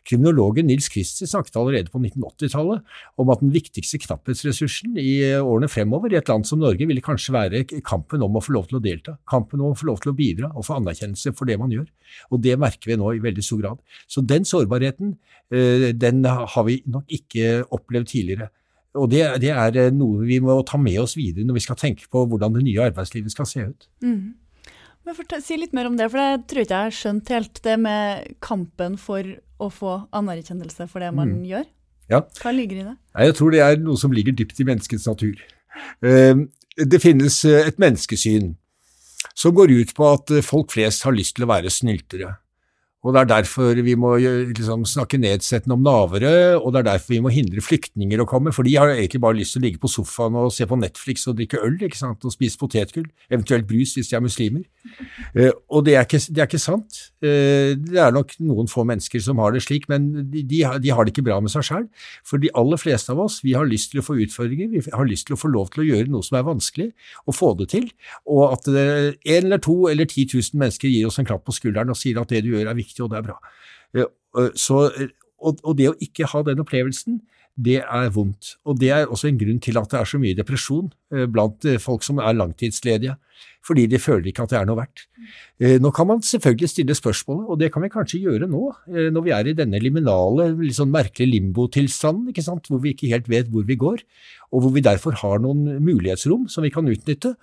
Kriminologen 0.08 0.70
Nils 0.70 0.88
Christie 0.92 1.28
snakket 1.28 1.58
allerede 1.60 1.92
på 1.92 2.00
1980-tallet 2.00 2.98
om 3.20 3.32
at 3.34 3.42
den 3.44 3.52
viktigste 3.54 4.00
knapphetsressursen 4.06 4.98
i 5.02 5.14
årene 5.38 5.70
fremover 5.72 6.14
i 6.14 6.20
et 6.20 6.32
land 6.32 6.48
som 6.48 6.62
Norge 6.64 6.88
ville 6.88 7.04
kanskje 7.04 7.36
være 7.36 7.64
kampen 7.86 8.24
om 8.24 8.40
å 8.40 8.44
få 8.44 8.56
lov 8.56 8.70
til 8.70 8.80
å 8.80 8.84
delta, 8.84 9.18
kampen 9.30 9.64
om 9.64 9.74
å 9.74 9.80
få 9.80 9.90
lov 9.92 10.00
til 10.04 10.14
å 10.14 10.18
bidra 10.18 10.52
og 10.54 10.66
få 10.68 10.78
anerkjennelse 10.80 11.36
for 11.38 11.50
det 11.50 11.60
man 11.60 11.74
gjør. 11.74 11.88
Og 12.32 12.44
det 12.44 12.56
merker 12.60 12.94
vi 12.94 13.00
nå 13.00 13.12
i 13.16 13.24
veldig 13.24 13.44
stor 13.44 13.64
grad. 13.64 13.84
Så 14.08 14.24
den 14.24 14.48
sårbarheten, 14.48 15.18
eh, 15.52 15.92
den 15.92 16.24
har 16.26 16.64
vi 16.68 16.82
nok 16.88 17.12
ikke 17.20 17.66
opplevd 17.76 18.14
tidligere. 18.14 18.52
Og 18.98 19.12
det, 19.12 19.24
det, 19.44 19.52
er 19.52 19.92
noe 19.94 20.26
vi 20.26 20.40
må 20.42 20.56
ta 20.66 20.80
med 20.82 21.00
oss 21.04 21.18
videre 21.18 21.46
når 21.46 21.60
vi 21.60 21.66
skal 21.68 21.78
tenke 21.80 22.08
på 22.12 22.24
hvordan 22.26 22.56
det 22.56 22.64
nye 22.66 22.88
arbeidslivet 22.90 23.34
skal 23.34 23.50
se 23.50 23.68
ut. 23.68 23.90
Mm. 24.02 24.36
Men 25.08 25.42
Si 25.44 25.56
litt 25.56 25.76
mer 25.76 25.88
om 25.88 25.96
det, 25.96 26.10
for 26.12 26.20
det 26.20 26.48
tror 26.52 26.66
ikke 26.66 26.76
jeg 26.76 26.90
har 26.90 26.96
skjønt 26.96 27.32
helt. 27.32 27.60
Det 27.64 27.76
med 27.80 28.32
kampen 28.44 28.98
for 29.00 29.24
å 29.58 29.70
få 29.74 29.94
anerkjennelse 30.16 30.88
for 30.92 31.04
det 31.04 31.14
man 31.16 31.38
mm. 31.40 31.44
gjør. 31.48 31.68
Ja. 32.12 32.22
Hva 32.42 32.54
ligger 32.56 32.82
i 32.82 32.86
det? 32.90 32.96
Jeg 33.26 33.36
tror 33.40 33.54
det 33.56 33.62
er 33.64 33.80
noe 33.84 34.00
som 34.00 34.14
ligger 34.16 34.36
dypt 34.36 34.60
i 34.62 34.68
menneskets 34.68 35.08
natur. 35.10 35.40
Ehm, 36.06 36.48
det 36.78 37.00
finnes 37.04 37.40
eh, 37.48 37.68
et 37.68 37.80
menneskesyn 37.82 38.54
som 39.38 39.56
går 39.56 39.74
ut 39.80 39.94
på 39.98 40.08
at 40.12 40.34
eh, 40.36 40.46
folk 40.46 40.72
flest 40.76 41.06
har 41.08 41.16
lyst 41.16 41.38
til 41.38 41.48
å 41.48 41.52
være 41.52 41.72
snyltere. 41.74 42.36
Og 43.06 43.14
Det 43.14 43.22
er 43.22 43.30
derfor 43.30 43.78
vi 43.86 43.94
må 43.96 44.16
liksom, 44.18 44.86
snakke 44.90 45.20
nedsettende 45.22 45.78
om 45.78 45.84
navere, 45.86 46.58
og 46.58 46.74
det 46.74 46.80
er 46.80 46.88
derfor 46.92 47.14
vi 47.14 47.22
må 47.24 47.30
hindre 47.32 47.62
flyktninger 47.62 48.20
å 48.20 48.26
komme, 48.28 48.52
for 48.52 48.66
de 48.66 48.74
har 48.76 48.90
egentlig 48.90 49.22
bare 49.22 49.38
lyst 49.38 49.54
til 49.54 49.62
å 49.62 49.66
ligge 49.68 49.82
på 49.84 49.92
sofaen 49.92 50.36
og 50.36 50.50
se 50.52 50.66
på 50.68 50.80
Netflix 50.80 51.28
og 51.30 51.38
drikke 51.38 51.62
øl 51.64 51.78
ikke 51.78 52.00
sant, 52.00 52.26
og 52.26 52.34
spise 52.34 52.58
potetgull, 52.60 53.06
eventuelt 53.30 53.68
brus 53.70 53.94
hvis 53.96 54.10
de 54.10 54.18
er 54.18 54.24
muslimer. 54.26 54.66
Eh, 55.38 55.54
og 55.70 55.86
det 55.86 55.96
er, 55.96 56.08
ikke, 56.08 56.20
det 56.34 56.42
er, 56.42 56.50
ikke, 56.50 56.62
sant. 56.62 57.00
Eh, 57.22 57.78
det 57.78 58.02
er 58.02 58.16
nok 58.16 58.34
noen 58.42 58.70
få 58.72 58.84
mennesker 58.88 59.22
som 59.24 59.40
har 59.44 59.54
det 59.54 59.62
slik, 59.66 59.88
men 59.92 60.10
de, 60.32 60.42
de, 60.42 60.64
de 60.82 60.94
har 60.94 61.06
det 61.06 61.14
ikke 61.14 61.26
bra 61.30 61.40
med 61.44 61.54
seg 61.54 61.68
sjøl. 61.70 61.88
For 62.28 62.42
de 62.42 62.52
aller 62.58 62.82
fleste 62.82 63.14
av 63.14 63.22
oss 63.24 63.40
vi 63.46 63.56
har 63.58 63.70
lyst 63.70 63.94
til 63.94 64.02
å 64.02 64.06
få 64.08 64.18
utfordringer, 64.26 64.72
vi 64.74 64.84
har 64.90 65.08
lyst 65.08 65.30
til 65.30 65.38
å 65.38 65.40
få 65.40 65.52
lov 65.54 65.72
til 65.74 65.86
å 65.86 65.88
gjøre 65.92 66.12
noe 66.12 66.26
som 66.26 66.40
er 66.40 66.48
vanskelig, 66.50 66.90
og 67.28 67.38
få 67.38 67.54
det 67.62 67.70
til. 67.76 67.88
Og 68.26 68.58
at 68.58 68.68
én 68.68 69.38
en 69.38 69.52
eller 69.52 69.62
to 69.64 69.76
eller 69.92 70.10
ti 70.10 70.26
tusen 70.28 70.58
mennesker 70.60 70.90
gir 70.90 71.08
oss 71.08 71.20
en 71.22 71.28
klapp 71.28 71.46
på 71.48 71.56
skulderen 71.56 71.94
og 71.94 72.00
sier 72.00 72.18
at 72.20 72.32
det 72.34 72.42
du 72.44 72.52
gjør 72.56 72.72
er 72.72 72.76
viktig 72.76 72.87
viktig, 72.88 73.04
og 73.06 73.14
det 73.14 73.22
er 73.22 73.28
bra. 73.30 73.40
Eh, 73.94 74.12
eh, 74.42 74.54
så, 74.56 74.88
eh, 74.92 75.14
og, 75.38 75.60
og 75.64 75.78
det 75.80 75.92
å 75.92 75.98
ikke 76.04 76.30
ha 76.34 76.44
den 76.48 76.64
opplevelsen, 76.64 77.22
det 77.58 77.80
er 77.82 78.12
vondt. 78.14 78.56
Og 78.70 78.78
det 78.78 78.92
er 78.94 79.08
også 79.10 79.32
en 79.32 79.38
grunn 79.40 79.62
til 79.64 79.80
at 79.82 79.90
det 79.90 79.98
er 79.98 80.06
så 80.06 80.20
mye 80.22 80.38
depresjon 80.38 80.92
blant 81.34 81.66
folk 81.82 82.04
som 82.06 82.20
er 82.22 82.36
langtidsledige, 82.38 83.16
fordi 83.66 83.88
de 83.90 83.98
føler 83.98 84.30
ikke 84.30 84.44
at 84.46 84.52
det 84.52 84.60
er 84.60 84.68
noe 84.70 84.78
verdt. 84.78 85.08
Nå 85.82 85.90
kan 85.98 86.06
man 86.06 86.22
selvfølgelig 86.22 86.70
stille 86.70 86.94
spørsmålet, 86.94 87.48
og 87.50 87.58
det 87.58 87.72
kan 87.74 87.82
vi 87.82 87.90
kanskje 87.90 88.22
gjøre 88.28 88.50
nå, 88.52 88.62
når 89.10 89.26
vi 89.26 89.34
er 89.34 89.50
i 89.50 89.56
denne 89.58 89.82
liminale, 89.82 90.52
litt 90.60 90.78
sånn 90.78 90.94
merkelige 90.94 91.34
limbotilstanden, 91.34 92.30
hvor 92.70 92.84
vi 92.86 92.94
ikke 92.94 93.10
helt 93.16 93.32
vet 93.34 93.50
hvor 93.50 93.66
vi 93.66 93.80
går, 93.82 94.06
og 94.54 94.62
hvor 94.62 94.78
vi 94.78 94.86
derfor 94.86 95.18
har 95.24 95.42
noen 95.42 95.80
mulighetsrom 95.82 96.46
som 96.54 96.62
vi 96.62 96.74
kan 96.78 96.94
utnytte. 96.94 97.34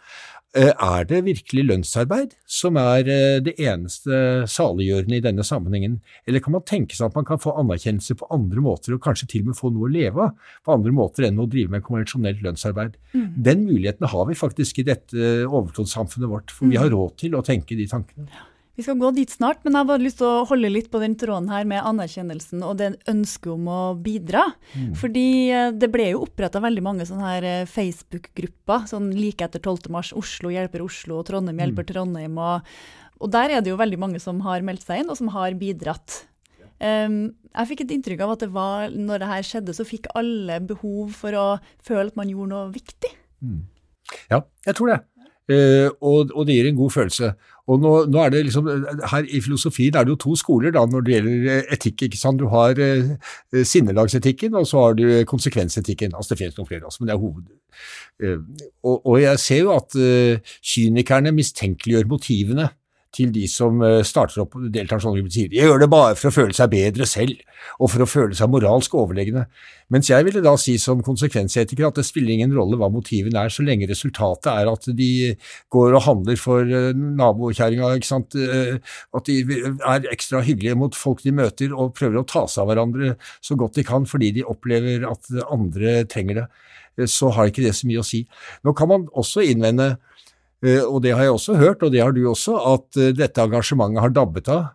Eh, 0.55 0.71
er 0.71 1.07
det 1.11 1.25
virkelig 1.27 1.65
lønnsarbeid 1.67 2.37
som 2.47 2.77
er 2.79 3.09
eh, 3.11 3.41
det 3.43 3.57
eneste 3.59 4.45
saliggjørende 4.47 5.19
i 5.19 5.25
denne 5.25 5.43
sammenhengen, 5.47 5.97
eller 6.31 6.45
kan 6.45 6.55
man 6.55 6.63
tenke 6.63 6.95
seg 6.95 7.09
at 7.09 7.19
man 7.19 7.27
kan 7.27 7.41
få 7.43 7.57
anerkjennelse 7.59 8.15
på 8.21 8.29
andre 8.35 8.63
måter, 8.63 8.95
og 8.95 9.03
kanskje 9.03 9.27
til 9.33 9.43
og 9.43 9.51
med 9.51 9.59
få 9.59 9.73
noe 9.75 9.89
å 9.89 9.91
leve 9.91 10.29
av 10.29 10.55
på 10.63 10.77
andre 10.77 10.95
måter 10.95 11.27
enn 11.27 11.43
å 11.43 11.49
drive 11.51 11.75
med 11.75 11.83
konvensjonelt 11.83 12.45
lønnsarbeid? 12.47 12.95
Mm. 13.17 13.29
Den 13.51 13.67
muligheten 13.67 14.07
har 14.15 14.31
vi 14.31 14.39
faktisk 14.39 14.79
i 14.79 14.87
dette 14.87 15.33
overflodssamfunnet 15.49 16.31
vårt, 16.31 16.55
for 16.55 16.71
vi 16.71 16.79
har 16.79 16.87
mm. 16.87 16.95
råd 17.01 17.17
til 17.25 17.35
å 17.35 17.43
tenke 17.43 17.75
de 17.75 17.91
tankene. 17.91 18.31
Vi 18.75 18.83
skal 18.83 18.99
gå 18.99 19.11
dit 19.15 19.31
snart, 19.31 19.61
men 19.63 19.77
jeg 19.77 19.87
har 19.87 20.03
lyst 20.03 20.19
til 20.19 20.27
å 20.27 20.47
holde 20.51 20.71
litt 20.73 20.89
på 20.91 20.99
den 20.99 21.15
tråden 21.19 21.47
her 21.53 21.67
med 21.69 21.85
anerkjennelsen 21.87 22.65
og 22.67 22.81
det 22.81 22.91
ønsket 23.11 23.53
om 23.53 23.69
å 23.71 23.79
bidra. 24.03 24.49
Mm. 24.75 24.89
Fordi 24.99 25.29
eh, 25.55 25.71
det 25.79 25.91
ble 25.95 26.09
jo 26.11 26.25
oppretta 26.27 26.63
veldig 26.63 26.83
mange 26.83 27.07
sånne 27.07 27.29
her 27.29 27.47
eh, 27.47 27.71
Facebook-grupper 27.71 28.89
sånn 28.91 29.13
like 29.15 29.47
etter 29.47 29.63
12. 29.63 29.93
mars. 29.95 30.11
Oslo 30.19 30.51
hjelper 30.51 30.83
Oslo, 30.83 31.21
og 31.21 31.29
Trondheim 31.31 31.63
hjelper 31.63 31.87
mm. 31.87 31.91
Trondheim. 31.93 32.43
Og, 32.43 32.75
og, 33.21 33.31
der 33.37 33.55
er 33.55 33.63
det 33.63 33.71
jo 33.71 33.79
veldig 33.79 34.01
mange 34.09 34.23
som 34.23 34.43
har 34.47 34.67
meldt 34.67 34.83
seg 34.83 35.05
inn, 35.05 35.15
og 35.15 35.23
som 35.23 35.31
har 35.37 35.55
bidratt. 35.61 36.25
Um, 36.83 37.31
jeg 37.55 37.71
fikk 37.71 37.85
et 37.85 37.95
inntrykk 37.95 38.27
av 38.27 38.35
at 38.35 38.43
det 38.43 38.51
var, 38.53 38.91
når 38.91 39.23
det 39.23 39.31
her 39.31 39.47
skjedde, 39.47 39.79
så 39.79 39.87
fikk 39.87 40.11
alle 40.19 40.59
behov 40.67 41.15
for 41.15 41.39
å 41.39 41.47
føle 41.87 42.11
at 42.11 42.19
man 42.19 42.33
gjorde 42.33 42.51
noe 42.51 42.75
viktig. 42.75 43.15
Mm. 43.39 43.61
Ja, 44.35 44.43
jeg 44.67 44.75
tror 44.75 44.97
det. 44.97 45.03
Uh, 45.45 45.93
og, 46.01 46.33
og, 46.33 46.47
det 46.49 46.57
gir 46.57 46.71
en 46.71 46.79
god 46.79 46.93
følelse. 46.99 47.35
Og 47.71 47.81
nå, 47.81 47.93
nå, 48.13 48.21
er 48.21 48.33
det 48.33 48.43
liksom, 48.45 48.67
her 49.09 49.25
I 49.25 49.41
filosofien 49.41 49.97
er 49.97 50.05
det 50.05 50.13
jo 50.13 50.21
to 50.27 50.35
skoler 50.37 50.75
da, 50.75 50.83
når 50.85 51.05
det 51.07 51.15
gjelder 51.15 51.51
eh, 51.55 51.71
etikk. 51.73 52.07
ikke 52.07 52.21
sant? 52.21 52.41
Du 52.43 52.51
har 52.53 52.77
eh, 52.83 53.15
sinnelagsetikken, 53.65 54.57
og 54.61 54.69
så 54.69 54.83
har 54.83 54.99
du 54.99 55.05
konsekvensetikken. 55.31 56.13
altså 56.13 56.35
Det 56.35 56.43
finnes 56.43 56.59
noen 56.59 56.69
flere, 56.69 56.85
også, 56.85 57.01
men 57.01 57.09
det 57.09 57.17
er 57.17 57.23
hoved. 57.23 57.47
Eh, 58.21 58.39
og, 58.85 58.99
og, 58.99 59.17
jeg 59.23 59.41
ser 59.41 59.63
jo 59.65 59.73
at 59.79 59.97
eh, 59.97 60.55
kynikerne 60.61 61.33
mistenkeliggjør 61.33 62.11
motivene 62.13 62.69
til 63.15 63.33
de 63.35 63.45
som 63.51 63.81
eh, 63.85 64.03
starter 64.07 64.43
opp 64.45 64.57
og 64.59 64.67
deltar 64.75 65.03
sånn 65.03 65.17
som 65.19 65.31
sier 65.33 65.51
de 65.51 65.61
gjør 65.61 65.85
det 65.85 65.89
bare 65.93 66.17
for 66.19 66.31
å 66.31 66.35
føle 66.35 66.57
seg 66.57 66.71
bedre 66.73 67.07
selv, 67.09 67.41
og 67.79 67.91
for 67.93 68.05
å 68.05 68.09
føle 68.09 68.37
seg 68.37 68.51
moralsk 68.53 68.97
overlegne. 68.99 69.47
Mens 69.93 70.11
jeg 70.11 70.27
ville 70.27 70.43
da 70.45 70.55
si 70.61 70.77
som 70.81 71.03
konsekvensetiker 71.05 71.89
at 71.89 72.01
det 72.01 72.07
spiller 72.09 72.35
ingen 72.35 72.55
rolle 72.57 72.79
hva 72.81 72.91
motivene 72.93 73.45
er, 73.47 73.53
så 73.53 73.65
lenge 73.67 73.89
resultatet 73.91 74.51
er 74.53 74.71
at 74.71 74.89
de 74.99 75.11
går 75.75 75.99
og 75.99 76.05
handler 76.09 76.41
for 76.41 76.65
eh, 76.67 76.91
nabokjerringa, 76.95 77.93
sant? 78.05 78.35
at 78.35 79.29
de 79.29 79.37
er 79.63 80.07
ekstra 80.13 80.41
hyggelige 80.45 80.77
mot 80.79 80.97
folk 80.97 81.23
de 81.25 81.33
møter 81.35 81.73
og 81.73 81.95
prøver 81.97 82.21
å 82.21 82.27
ta 82.29 82.45
seg 82.51 82.65
av 82.65 82.71
hverandre 82.73 83.15
så 83.45 83.57
godt 83.59 83.79
de 83.79 83.85
kan 83.87 84.07
fordi 84.09 84.33
de 84.39 84.47
opplever 84.49 85.07
at 85.09 85.31
andre 85.53 86.03
trenger 86.11 86.43
det, 86.43 87.09
så 87.11 87.31
har 87.35 87.51
ikke 87.51 87.65
det 87.65 87.75
så 87.77 87.89
mye 87.89 88.03
å 88.03 88.07
si. 88.07 88.25
Nå 88.67 88.75
kan 88.77 88.91
man 88.91 89.07
også 89.19 89.45
innvende 89.47 89.95
Eh, 89.95 90.14
og 90.65 91.03
det 91.05 91.13
har 91.13 91.27
jeg 91.27 91.35
også 91.37 91.59
hørt, 91.61 91.83
og 91.85 91.93
det 91.93 92.01
har 92.01 92.15
du 92.15 92.23
også, 92.31 92.57
at 92.73 93.01
eh, 93.01 93.13
dette 93.17 93.43
engasjementet 93.43 94.01
har 94.01 94.15
dabbet 94.15 94.49
av. 94.53 94.73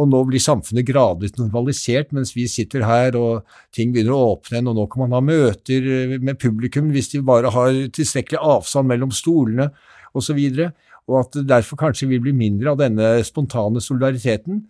Og 0.00 0.08
nå 0.08 0.20
blir 0.28 0.40
samfunnet 0.40 0.86
gradvis 0.88 1.34
normalisert 1.36 2.12
mens 2.16 2.32
vi 2.32 2.46
sitter 2.48 2.86
her 2.88 3.16
og 3.18 3.56
ting 3.74 3.90
begynner 3.92 4.14
å 4.16 4.34
åpne 4.34 4.56
igjen, 4.56 4.70
og 4.72 4.78
nå 4.78 4.86
kan 4.92 5.04
man 5.04 5.16
ha 5.18 5.22
møter 5.24 5.88
eh, 5.96 6.18
med 6.20 6.40
publikum 6.40 6.92
hvis 6.94 7.12
de 7.14 7.22
bare 7.24 7.52
har 7.52 7.72
tilstrekkelig 7.96 8.40
avstand 8.40 8.90
mellom 8.90 9.12
stolene 9.14 9.70
osv. 10.16 10.38
Og, 10.40 10.62
og 11.10 11.22
at 11.24 11.40
det 11.40 11.48
derfor 11.50 11.80
kanskje 11.80 12.08
vil 12.10 12.22
bli 12.24 12.36
mindre 12.36 12.72
av 12.72 12.80
denne 12.80 13.16
spontane 13.26 13.82
solidariteten. 13.84 14.64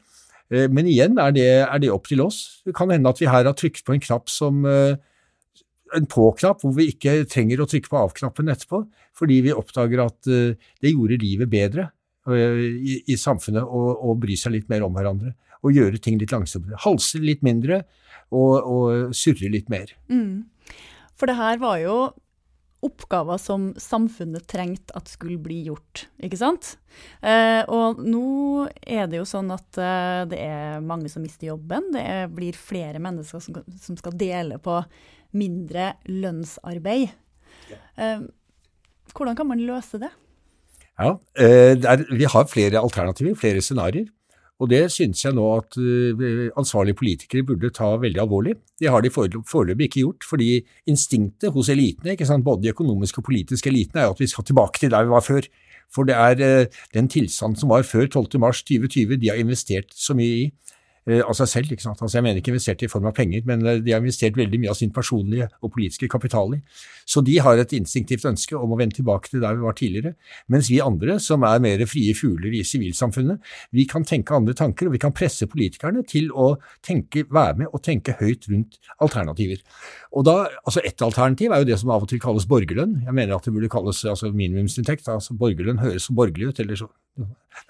Eh, 0.51 0.67
men 0.71 0.89
igjen 0.91 1.19
er 1.23 1.35
det, 1.37 1.51
er 1.67 1.83
det 1.83 1.93
opp 1.95 2.11
til 2.11 2.25
oss. 2.25 2.61
Det 2.67 2.75
kan 2.77 2.91
hende 2.93 3.11
at 3.11 3.23
vi 3.23 3.31
her 3.31 3.47
har 3.47 3.57
trykt 3.57 3.85
på 3.87 3.95
en 3.95 4.03
knapp 4.03 4.31
som 4.33 4.65
eh, 4.67 4.99
en 5.97 6.09
på-knapp, 6.11 6.63
hvor 6.63 6.75
vi 6.77 6.91
ikke 6.93 7.23
trenger 7.31 7.63
å 7.63 7.69
trykke 7.71 7.91
på 7.91 8.01
av-knappen 8.01 8.53
etterpå, 8.53 8.83
fordi 9.19 9.41
vi 9.47 9.55
oppdager 9.57 10.05
at 10.05 10.31
eh, 10.31 10.59
det 10.83 10.95
gjorde 10.95 11.21
livet 11.23 11.51
bedre 11.51 11.91
i, 12.31 12.99
i 13.11 13.17
samfunnet 13.19 13.65
å 13.65 14.13
bry 14.21 14.37
seg 14.39 14.53
litt 14.55 14.69
mer 14.71 14.85
om 14.87 14.95
hverandre. 14.95 15.33
Og 15.65 15.75
gjøre 15.75 15.99
ting 16.03 16.19
litt 16.21 16.33
langsommere. 16.33 16.79
Halse 16.85 17.19
litt 17.21 17.41
mindre 17.45 17.81
og, 18.31 18.53
og 18.61 19.15
surre 19.17 19.51
litt 19.51 19.71
mer. 19.73 19.91
Mm. 20.13 20.45
For 21.19 21.29
det 21.29 21.37
her 21.41 21.59
var 21.61 21.81
jo 21.83 21.97
oppgaver 22.85 23.39
som 23.41 23.71
samfunnet 23.81 24.47
trengte 24.49 24.95
at 24.97 25.11
skulle 25.11 25.41
bli 25.43 25.59
gjort, 25.69 26.07
ikke 26.23 26.39
sant? 26.41 26.75
Eh, 27.21 27.61
og 27.69 28.01
nå 28.01 28.67
er 28.81 29.11
det 29.11 29.21
jo 29.21 29.27
sånn 29.29 29.53
at 29.53 29.81
eh, 29.81 30.23
det 30.31 30.41
er 30.41 30.85
mange 30.85 31.11
som 31.13 31.25
mister 31.25 31.51
jobben. 31.51 31.91
Det 31.95 32.03
er, 32.03 32.31
blir 32.33 32.57
flere 32.57 33.03
mennesker 33.03 33.45
som, 33.45 33.61
som, 33.77 33.99
skal 34.01 34.17
dele 34.17 34.61
på 34.63 34.79
mindre 35.37 35.93
lønnsarbeid. 36.09 37.13
Eh, 38.01 38.25
hvordan 39.13 39.37
kan 39.39 39.51
man 39.51 39.63
løse 39.67 40.01
det? 40.01 40.11
Ja, 41.01 41.15
eh, 41.37 41.77
er, 41.77 42.07
Vi 42.09 42.25
har 42.29 42.49
flere 42.49 42.81
alternativer, 42.81 43.37
flere 43.39 43.61
scenarioer. 43.65 44.09
Og 44.61 44.69
det 44.69 44.83
synes 44.93 45.25
jeg 45.25 45.33
nå 45.37 45.47
at 45.57 45.79
uh, 45.81 46.51
ansvarlige 46.61 46.99
politikere 46.99 47.47
burde 47.49 47.73
ta 47.73 47.95
veldig 48.03 48.21
alvorlig. 48.21 48.55
Det 48.81 48.91
har 48.93 49.01
de 49.01 49.13
foreløpig 49.13 49.89
ikke 49.89 50.03
gjort, 50.03 50.27
fordi 50.29 50.61
instinktet 50.87 51.53
hos 51.55 51.73
elitene, 51.73 52.43
både 52.45 52.67
de 52.67 52.75
økonomiske 52.75 53.23
og 53.23 53.29
politiske 53.31 53.73
elitene, 53.73 54.05
er 54.05 54.13
at 54.13 54.21
vi 54.21 54.29
skal 54.29 54.45
tilbake 54.45 54.83
til 54.83 54.93
der 54.93 55.09
vi 55.09 55.15
var 55.17 55.25
før. 55.25 55.49
For 55.91 56.07
det 56.07 56.15
er 56.15 56.45
uh, 56.45 56.83
den 56.95 57.09
tilstanden 57.09 57.57
som 57.57 57.73
var 57.73 57.83
før 57.89 58.05
12.3.2020 58.07 59.17
de 59.17 59.33
har 59.33 59.41
investert 59.41 59.97
så 59.97 60.15
mye 60.15 60.45
i. 60.45 60.51
Eh, 61.09 61.23
av 61.25 61.33
seg 61.33 61.49
selv. 61.49 61.71
ikke 61.73 61.83
sant? 61.87 62.01
Altså 62.03 62.19
Jeg 62.19 62.25
mener 62.27 62.41
ikke 62.43 62.53
investert 62.53 62.83
i 62.85 62.89
form 62.91 63.07
av 63.09 63.15
penger, 63.17 63.41
men 63.49 63.65
eh, 63.65 63.79
de 63.81 63.95
har 63.95 64.03
investert 64.03 64.37
veldig 64.37 64.59
mye 64.61 64.73
av 64.73 64.77
sin 64.77 64.93
personlige 64.93 65.49
og 65.65 65.73
politiske 65.73 66.09
kapital 66.13 66.53
i. 66.59 66.61
Så 67.09 67.23
de 67.25 67.39
har 67.41 67.57
et 67.57 67.73
instinktivt 67.73 68.27
ønske 68.29 68.59
om 68.59 68.75
å 68.75 68.79
vende 68.79 68.99
tilbake 68.99 69.33
til 69.33 69.41
der 69.41 69.57
vi 69.57 69.65
var 69.65 69.79
tidligere. 69.79 70.13
Mens 70.53 70.69
vi 70.69 70.83
andre, 70.85 71.17
som 71.19 71.47
er 71.49 71.63
mer 71.65 71.87
frie 71.89 72.13
fugler 72.15 72.53
i 72.53 72.61
sivilsamfunnet, 72.69 73.41
vi 73.73 73.87
kan 73.89 74.05
tenke 74.05 74.37
andre 74.37 74.53
tanker, 74.55 74.91
og 74.91 74.99
vi 74.99 75.01
kan 75.01 75.17
presse 75.17 75.49
politikerne 75.49 76.05
til 76.05 76.29
å 76.37 76.53
tenke, 76.85 77.25
være 77.33 77.63
med 77.63 77.73
og 77.73 77.83
tenke 77.87 78.19
høyt 78.21 78.51
rundt 78.53 78.77
alternativer. 79.01 79.65
Og 80.13 80.27
da, 80.29 80.37
altså 80.67 80.85
Et 80.91 81.03
alternativ 81.03 81.53
er 81.53 81.61
jo 81.63 81.69
det 81.69 81.79
som 81.79 81.91
av 81.95 82.03
og 82.03 82.09
til 82.11 82.21
kalles 82.21 82.47
borgerlønn. 82.49 83.03
Jeg 83.07 83.15
mener 83.15 83.37
at 83.37 83.45
det 83.45 83.53
burde 83.55 83.69
kalles 83.73 84.05
altså 84.05 84.33
minimumsinntekt. 84.33 85.09
altså 85.09 85.37
Borgerlønn 85.39 85.79
høres 85.79 86.09
så 86.09 86.15
borgerlig 86.17 86.49
ut. 86.51 86.61
eller 86.61 86.77
så, 86.77 86.89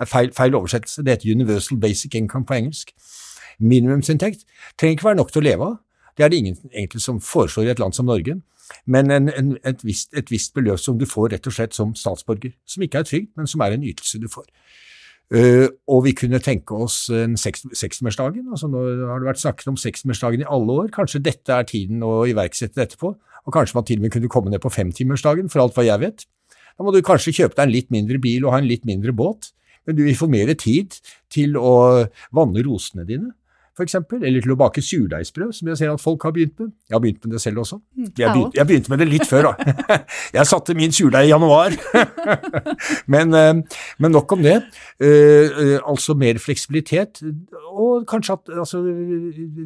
feil, 0.06 0.32
feil 0.36 0.54
oversettelse. 0.54 1.04
Det 1.04 1.16
heter 1.16 1.34
Universal 1.34 1.80
Basic 1.80 2.14
Income 2.14 2.46
på 2.48 2.58
engelsk 2.58 2.94
minimumsinntekt 3.60 4.46
trenger 4.78 4.96
ikke 4.96 5.08
være 5.10 5.20
nok 5.20 5.32
til 5.32 5.42
å 5.42 5.46
leve 5.46 5.68
av. 5.72 5.80
Det 6.16 6.24
er 6.24 6.32
det 6.32 6.40
ingen 6.42 6.56
egentlig 6.72 7.02
som 7.04 7.20
foreslår 7.22 7.68
i 7.68 7.72
et 7.74 7.82
land 7.82 7.96
som 7.96 8.08
Norge. 8.08 8.40
Men 8.86 9.10
en, 9.10 9.30
en, 9.34 9.54
et, 9.66 9.82
visst, 9.84 10.12
et, 10.16 10.30
visst, 10.30 10.52
beløp 10.54 10.78
som 10.78 10.98
du 10.98 11.06
får 11.08 11.32
rett 11.34 11.48
og 11.48 11.54
slett 11.54 11.74
som 11.76 11.94
statsborger. 11.98 12.54
Som 12.68 12.84
ikke 12.86 13.02
er 13.02 13.08
trygd, 13.08 13.32
men 13.38 13.50
som 13.50 13.62
er 13.64 13.74
en 13.74 13.86
ytelse 13.86 14.20
du 14.22 14.28
får. 14.30 14.46
Uh, 15.30 15.68
og 15.86 16.04
vi 16.08 16.12
kunne 16.18 16.40
tenke 16.42 16.74
oss 16.74 17.04
en 17.14 17.36
sekstimersdagen. 17.38 18.48
Altså 18.50 18.70
nå 18.70 18.82
har 19.10 19.22
det 19.22 19.30
vært 19.30 19.42
snakket 19.42 19.70
om 19.70 19.78
sekstimersdagen 19.78 20.42
i 20.42 20.48
alle 20.50 20.78
år. 20.84 20.90
Kanskje 20.94 21.22
dette 21.22 21.54
er 21.54 21.68
tiden 21.70 22.02
å 22.06 22.24
iverksette 22.30 22.78
dette 22.78 22.98
på. 23.00 23.14
Og 23.46 23.54
kanskje 23.54 23.78
man 23.78 23.86
til 23.88 24.00
og 24.00 24.06
med 24.06 24.14
kunne 24.14 24.30
komme 24.30 24.52
ned 24.52 24.62
på 24.62 24.72
femtimersdagen, 24.74 25.48
for 25.50 25.64
alt 25.64 25.78
hva 25.78 25.86
jeg 25.86 26.02
vet. 26.02 26.26
Da 26.76 26.86
må 26.86 26.92
du 26.94 27.00
kanskje 27.04 27.34
kjøpe 27.36 27.56
deg 27.56 27.66
en 27.66 27.74
litt 27.74 27.90
mindre 27.94 28.20
bil 28.22 28.44
og 28.44 28.54
ha 28.54 28.60
en 28.60 28.68
litt 28.68 28.86
mindre 28.88 29.14
båt. 29.16 29.52
Men 29.90 29.98
du 29.98 30.04
vil 30.06 30.18
få 30.18 30.30
mer 30.30 30.54
tid 30.54 31.00
til 31.34 31.58
å 31.58 31.74
vanne 32.36 32.62
rosene 32.66 33.06
dine 33.08 33.34
f.eks., 33.80 33.96
eller 34.20 34.44
til 34.44 34.54
å 34.54 34.58
bake 34.58 34.82
surdeigsbrød, 34.84 35.52
som 35.56 35.70
jeg 35.70 35.78
ser 35.80 35.92
at 35.92 36.02
folk 36.02 36.24
har 36.26 36.34
begynt 36.36 36.58
med. 36.60 36.72
Jeg 36.88 36.96
har 36.96 37.02
begynt 37.02 37.24
med 37.24 37.34
det 37.34 37.42
selv 37.42 37.62
også. 37.62 37.78
Mm, 37.96 38.08
jeg 38.18 38.32
begynte, 38.34 38.58
jeg 38.58 38.68
begynte 38.68 38.92
med 38.92 39.02
det 39.02 39.08
litt 39.08 39.26
før, 39.28 39.50
da. 39.50 39.98
Jeg 40.36 40.46
satte 40.48 40.74
min 40.78 40.92
surdeig 40.94 41.28
i 41.28 41.32
januar. 41.32 41.74
men, 43.14 43.34
eh, 43.36 43.78
men, 43.98 44.12
nok 44.14 44.34
om 44.36 44.44
det. 44.44 44.56
Eh, 45.00 45.08
eh, 45.08 45.76
altså 45.78 46.14
mer 46.18 46.40
fleksibilitet, 46.42 47.22
og 47.70 48.04
kanskje 48.10 48.36
at 48.36 48.52
altså, 48.62 48.82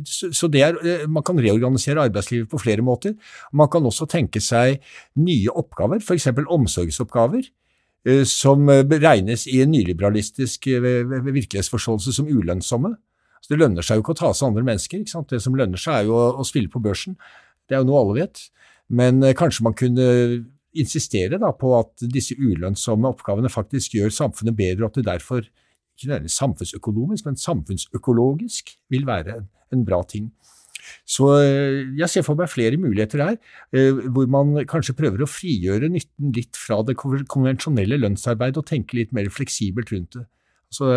Så 0.05 0.49
det 0.53 0.63
er 0.63 1.07
Man 1.09 1.25
kan 1.25 1.39
reorganisere 1.41 2.03
arbeidslivet 2.03 2.49
på 2.51 2.61
flere 2.61 2.83
måter. 2.83 3.15
Man 3.53 3.69
kan 3.73 3.85
også 3.85 4.07
tenke 4.11 4.41
seg 4.41 4.81
nye 5.17 5.53
oppgaver, 5.53 6.03
f.eks. 6.03 6.31
omsorgsoppgaver 6.45 7.49
som 8.29 8.69
regnes 8.69 9.47
i 9.49 9.63
en 9.65 9.71
nyliberalistisk 9.73 10.67
virkelighetsforståelse 10.69 12.13
som 12.13 12.27
ulønnsomme. 12.29 12.91
Så 13.45 13.53
Det 13.53 13.61
lønner 13.61 13.85
seg 13.85 13.99
jo 13.99 14.05
ikke 14.05 14.15
å 14.15 14.21
ta 14.23 14.31
seg 14.33 14.49
andre 14.49 14.65
mennesker. 14.65 15.01
ikke 15.01 15.13
sant? 15.13 15.29
Det 15.29 15.43
som 15.45 15.57
lønner 15.57 15.81
seg, 15.81 15.95
er 15.99 16.09
jo 16.09 16.17
å, 16.17 16.45
spille 16.49 16.73
på 16.73 16.81
børsen. 16.81 17.19
Det 17.69 17.77
er 17.77 17.83
jo 17.83 17.89
noe 17.91 18.01
alle 18.01 18.15
vet. 18.23 18.41
Men 18.89 19.21
eh, 19.23 19.37
kanskje 19.37 19.67
man 19.67 19.77
kunne 19.77 20.07
insistere 20.73 21.37
da, 21.39 21.51
på 21.53 21.75
at 21.77 22.07
disse 22.09 22.37
ulønnsomme 22.41 23.11
oppgavene 23.13 23.53
faktisk 23.53 23.99
gjør 23.99 24.15
samfunnet 24.17 24.57
bedre, 24.57 24.87
og 24.87 24.89
at 24.91 24.97
det 24.99 25.07
derfor 25.11 25.43
ikke 25.45 26.09
nødvendigvis 26.09 26.39
samfunnsøkonomisk, 26.41 27.29
men 27.29 27.37
samfunnsøkologisk 27.39 28.73
vil 28.91 29.05
være 29.07 29.37
en 29.73 29.85
bra 29.87 30.01
ting. 30.09 30.33
Så 31.09 31.31
eh, 31.41 31.81
jeg 31.99 32.11
ser 32.13 32.27
for 32.27 32.39
meg 32.39 32.53
flere 32.53 32.81
muligheter 32.81 33.23
her, 33.25 33.39
eh, 33.75 34.05
hvor 34.15 34.29
man 34.31 34.57
kanskje 34.71 34.97
prøver 34.99 35.25
å 35.25 35.31
frigjøre 35.31 35.91
nytten 35.93 36.35
litt 36.37 36.59
fra 36.59 36.81
det 36.87 36.97
konvensjonelle 36.99 38.01
lønnsarbeidet 38.03 38.61
og 38.61 38.69
tenke 38.71 38.99
litt 39.01 39.15
mer 39.17 39.31
fleksibelt 39.33 39.93
rundt 39.95 40.19
det. 40.19 40.27
Så 40.75 40.91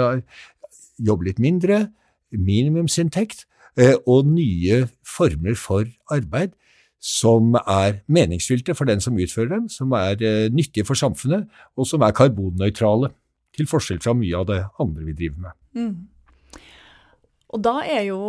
jobbe 0.98 1.30
litt 1.30 1.42
mindre, 1.42 1.88
minimumsinntekt 2.34 3.46
eh, 3.78 3.96
og 4.06 4.30
nye 4.32 4.86
former 5.06 5.58
for 5.60 5.88
arbeid 6.14 6.56
som 7.04 7.54
er 7.62 8.02
meningsfylte 8.10 8.74
for 8.76 8.90
den 8.90 9.02
som 9.04 9.18
utfører 9.22 9.54
dem, 9.54 9.70
som 9.70 9.94
er 9.96 10.18
eh, 10.26 10.50
nyttige 10.54 10.86
for 10.88 10.98
samfunnet, 10.98 11.46
og 11.78 11.88
som 11.88 12.02
er 12.02 12.16
karbonnøytrale, 12.18 13.12
til 13.58 13.70
forskjell 13.70 14.02
fra 14.04 14.14
mye 14.14 14.38
av 14.38 14.46
det 14.50 14.60
andre 14.82 15.06
vi 15.08 15.16
driver 15.18 15.48
med. 15.48 15.58
Mm. 15.78 16.62
Og 17.54 17.62
da 17.66 17.80
er 17.90 18.04
jo 18.10 18.20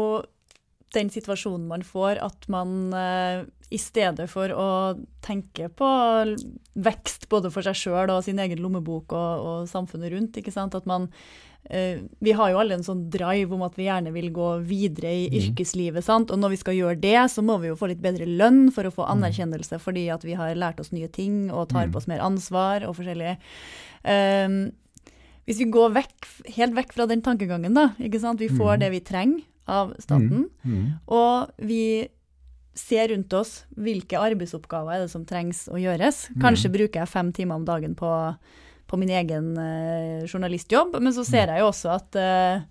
den 0.96 1.10
situasjonen 1.12 1.66
man 1.68 1.84
får, 1.84 2.20
at 2.24 2.48
man 2.52 2.94
eh, 2.96 3.42
i 3.68 3.80
stedet 3.80 4.28
for 4.32 4.52
å 4.54 4.68
tenke 5.24 5.68
på 5.68 5.88
vekst 6.80 7.28
både 7.28 7.50
for 7.52 7.66
seg 7.66 7.76
sjøl 7.76 8.14
og 8.14 8.24
sin 8.24 8.40
egen 8.40 8.62
lommebok 8.62 9.12
og, 9.12 9.44
og 9.50 9.68
samfunnet 9.70 10.14
rundt, 10.14 10.40
at 10.40 10.88
man 10.88 11.10
Uh, 11.68 12.06
vi 12.24 12.32
har 12.32 12.48
jo 12.48 12.60
alle 12.62 12.78
en 12.78 12.84
sånn 12.86 13.02
drive 13.12 13.52
om 13.52 13.60
at 13.66 13.74
vi 13.76 13.84
gjerne 13.84 14.08
vil 14.14 14.30
gå 14.32 14.46
videre 14.64 15.10
i 15.12 15.26
mm. 15.26 15.34
yrkeslivet. 15.40 16.04
sant? 16.06 16.30
Og 16.32 16.40
når 16.40 16.54
vi 16.54 16.60
skal 16.62 16.76
gjøre 16.78 17.00
det, 17.02 17.18
så 17.28 17.44
må 17.44 17.58
vi 17.60 17.68
jo 17.68 17.76
få 17.76 17.90
litt 17.90 18.00
bedre 18.00 18.24
lønn 18.24 18.70
for 18.72 18.88
å 18.88 18.92
få 18.94 19.04
mm. 19.04 19.10
anerkjennelse 19.16 19.80
fordi 19.82 20.06
at 20.14 20.24
vi 20.24 20.38
har 20.38 20.56
lært 20.56 20.80
oss 20.80 20.94
nye 20.96 21.10
ting 21.12 21.50
og 21.50 21.68
tar 21.74 21.90
mm. 21.90 21.92
på 21.92 22.00
oss 22.00 22.08
mer 22.08 22.24
ansvar 22.24 22.86
og 22.88 22.96
forskjellig. 22.96 23.34
Um, 24.00 24.56
hvis 25.44 25.60
vi 25.60 25.68
går 25.74 25.92
vekk, 25.98 26.30
helt 26.56 26.78
vekk 26.78 26.96
fra 26.96 27.08
den 27.10 27.26
tankegangen, 27.26 27.76
da, 27.76 27.90
ikke 28.00 28.22
sant? 28.22 28.40
vi 28.40 28.48
får 28.48 28.78
mm. 28.78 28.80
det 28.86 28.92
vi 28.94 29.04
trenger 29.12 29.44
av 29.68 29.92
staten, 30.02 30.46
mm. 30.64 30.70
Mm. 30.72 30.86
og 31.14 31.66
vi 31.68 32.08
ser 32.78 33.10
rundt 33.10 33.32
oss 33.34 33.64
hvilke 33.74 34.20
arbeidsoppgaver 34.22 34.94
er 34.94 35.04
det 35.04 35.12
som 35.12 35.24
trengs 35.26 35.64
å 35.72 35.80
gjøres. 35.80 36.28
Kanskje 36.42 36.70
bruker 36.70 37.02
jeg 37.02 37.10
fem 37.10 37.32
timer 37.34 37.58
om 37.58 37.66
dagen 37.66 37.96
på 37.98 38.10
på 38.88 38.96
min 38.96 39.10
egen 39.12 39.52
uh, 39.58 40.24
journalistjobb. 40.26 40.96
Men 41.00 41.14
så 41.14 41.24
ser 41.26 41.52
jeg 41.52 41.62
jo 41.62 41.68
også 41.68 41.92
at 41.92 42.18
uh, 42.18 42.64